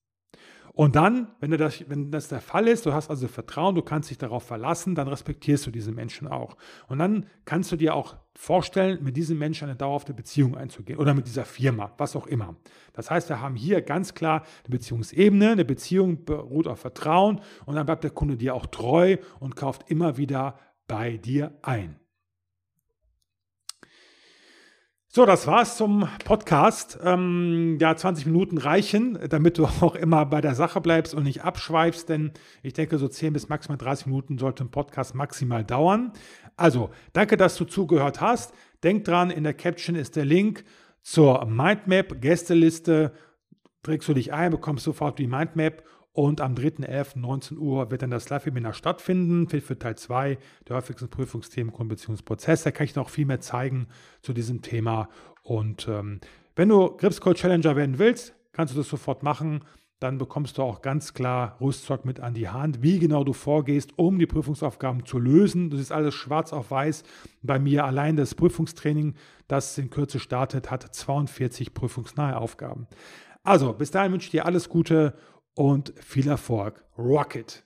Und 0.79 0.95
dann, 0.95 1.27
wenn 1.41 1.51
das, 1.51 1.83
wenn 1.89 2.13
das 2.13 2.29
der 2.29 2.41
Fall 2.41 2.69
ist, 2.69 2.87
du 2.87 2.93
hast 2.93 3.11
also 3.11 3.27
Vertrauen, 3.27 3.75
du 3.75 3.83
kannst 3.83 4.11
dich 4.11 4.19
darauf 4.19 4.45
verlassen, 4.45 4.95
dann 4.95 5.09
respektierst 5.09 5.67
du 5.67 5.73
diesen 5.73 5.93
Menschen 5.93 6.29
auch. 6.29 6.57
Und 6.87 7.01
dann 7.01 7.27
kannst 7.45 7.73
du 7.73 7.77
dir 7.77 7.97
auch 7.97 8.15
vorstellen, 8.37 9.03
mit 9.03 9.17
diesem 9.17 9.39
Menschen 9.39 9.65
eine 9.65 9.77
dauerhafte 9.77 10.15
Beziehung 10.15 10.57
einzugehen 10.57 11.01
oder 11.01 11.15
mit 11.15 11.27
dieser 11.27 11.45
Firma, 11.45 11.93
was 11.99 12.15
auch 12.15 12.29
immer. 12.29 12.55
Das 12.93 13.11
heißt, 13.11 13.29
wir 13.29 13.41
haben 13.41 13.57
hier 13.57 13.83
ganz 13.83 14.15
klar 14.15 14.45
eine 14.63 14.71
Beziehungsebene, 14.71 15.51
eine 15.51 15.65
Beziehung 15.65 16.25
beruht 16.25 16.69
auf 16.69 16.79
Vertrauen 16.79 17.41
und 17.67 17.75
dann 17.75 17.85
bleibt 17.85 18.05
der 18.05 18.13
Kunde 18.13 18.37
dir 18.37 18.55
auch 18.55 18.67
treu 18.67 19.17
und 19.41 19.57
kauft 19.57 19.91
immer 19.91 20.17
wieder 20.17 20.61
bei 20.87 21.17
dir 21.17 21.59
ein. 21.61 21.97
So, 25.11 25.25
das 25.25 25.47
war's 25.47 25.79
zum 25.79 26.07
Podcast. 26.27 26.99
Ähm, 27.03 27.79
ja, 27.81 27.97
20 27.97 28.27
Minuten 28.27 28.59
reichen, 28.59 29.19
damit 29.31 29.57
du 29.57 29.65
auch 29.81 29.95
immer 29.95 30.27
bei 30.27 30.43
der 30.43 30.55
Sache 30.55 30.83
bleibst 30.83 31.15
und 31.15 31.23
nicht 31.23 31.43
abschweifst, 31.45 32.11
denn 32.11 32.33
ich 32.63 32.75
denke, 32.75 32.99
so 32.99 33.09
10 33.09 33.33
bis 33.33 33.49
maximal 33.49 33.79
30 33.79 34.07
Minuten 34.09 34.37
sollte 34.37 34.65
ein 34.65 34.71
Podcast 34.71 35.15
maximal 35.15 35.65
dauern. 35.65 36.13
Also, 36.59 36.91
danke, 37.15 37.39
dass 37.39 37.57
du 37.57 37.65
zugehört 37.65 38.21
hast. 38.21 38.53
Denk 38.83 39.05
dran, 39.05 39.31
in 39.31 39.45
der 39.45 39.55
Caption 39.55 39.97
ist 39.97 40.15
der 40.15 40.27
Link 40.27 40.65
zur 41.01 41.47
Mindmap, 41.47 42.21
Gästeliste. 42.21 43.13
Trägst 43.83 44.11
du 44.11 44.13
dich 44.13 44.35
ein, 44.35 44.51
bekommst 44.51 44.85
sofort 44.85 45.19
die 45.19 45.27
Mindmap 45.27 45.85
und 46.19 46.41
am 46.41 46.57
3.11.19 46.57 47.59
Uhr 47.59 47.93
wird 47.93 48.03
dann 48.03 48.11
das 48.11 48.29
Live-Webinar 48.29 48.73
stattfinden, 48.73 49.49
für 49.49 49.79
Teil 49.79 49.95
2 49.95 50.37
der 50.69 50.75
häufigsten 50.75 51.09
Prüfungsthemen 51.09 51.73
Kundenbeziehungsprozess. 51.73 52.65
Da 52.65 52.73
kann 52.73 52.87
ich 52.87 52.97
noch 52.97 53.09
viel 53.09 53.25
mehr 53.25 53.39
zeigen 53.41 53.87
zu 54.21 54.33
diesem 54.33 54.61
Thema. 54.61 55.11
Und 55.45 55.87
ähm, 55.87 56.21
wenn 56.57 56.71
du 56.71 56.97
Gripscode 56.97 57.37
Challenger 57.37 57.77
werden 57.77 58.01
willst, 58.01 58.35
kannst 58.51 58.75
du 58.75 58.79
das 58.79 58.89
sofort 58.89 59.23
machen. 59.23 59.61
Dann 60.01 60.19
bekommst 60.19 60.59
du 60.59 60.63
auch 60.63 60.83
ganz 60.83 61.15
klar 61.15 61.57
Rüstzeug 61.61 62.05
mit 62.05 62.19
an 62.19 62.35
die 62.35 62.49
Hand, 62.49 62.83
wie 62.83 62.99
genau 62.99 63.23
du 63.23 63.33
vorgehst, 63.33 63.97
um 63.97 64.19
die 64.19 64.27
Prüfungsaufgaben 64.27 65.07
zu 65.07 65.21
lösen. 65.21 65.71
Das 65.71 65.79
ist 65.79 65.93
alles 65.93 66.17
schwarz 66.17 66.53
auf 66.53 66.73
weiß. 66.73 67.05
Bei 67.43 67.61
mir 67.61 67.85
allein 67.85 68.17
das 68.17 68.35
Prüfungstraining, 68.35 69.15
das 69.47 69.79
in 69.79 69.89
Kürze 69.89 70.19
startet, 70.19 70.69
hat 70.73 70.83
42 70.83 71.75
prüfungsnahe 71.75 72.37
Aufgaben. 72.37 72.89
Also, 73.45 73.73
bis 73.73 73.93
dahin 73.93 74.11
wünsche 74.11 74.27
ich 74.27 74.33
dir 74.33 74.47
alles 74.47 74.69
Gute 74.69 75.15
und 75.59 75.93
viel 76.01 76.29
Erfolg. 76.29 76.85
Rocket! 76.97 77.65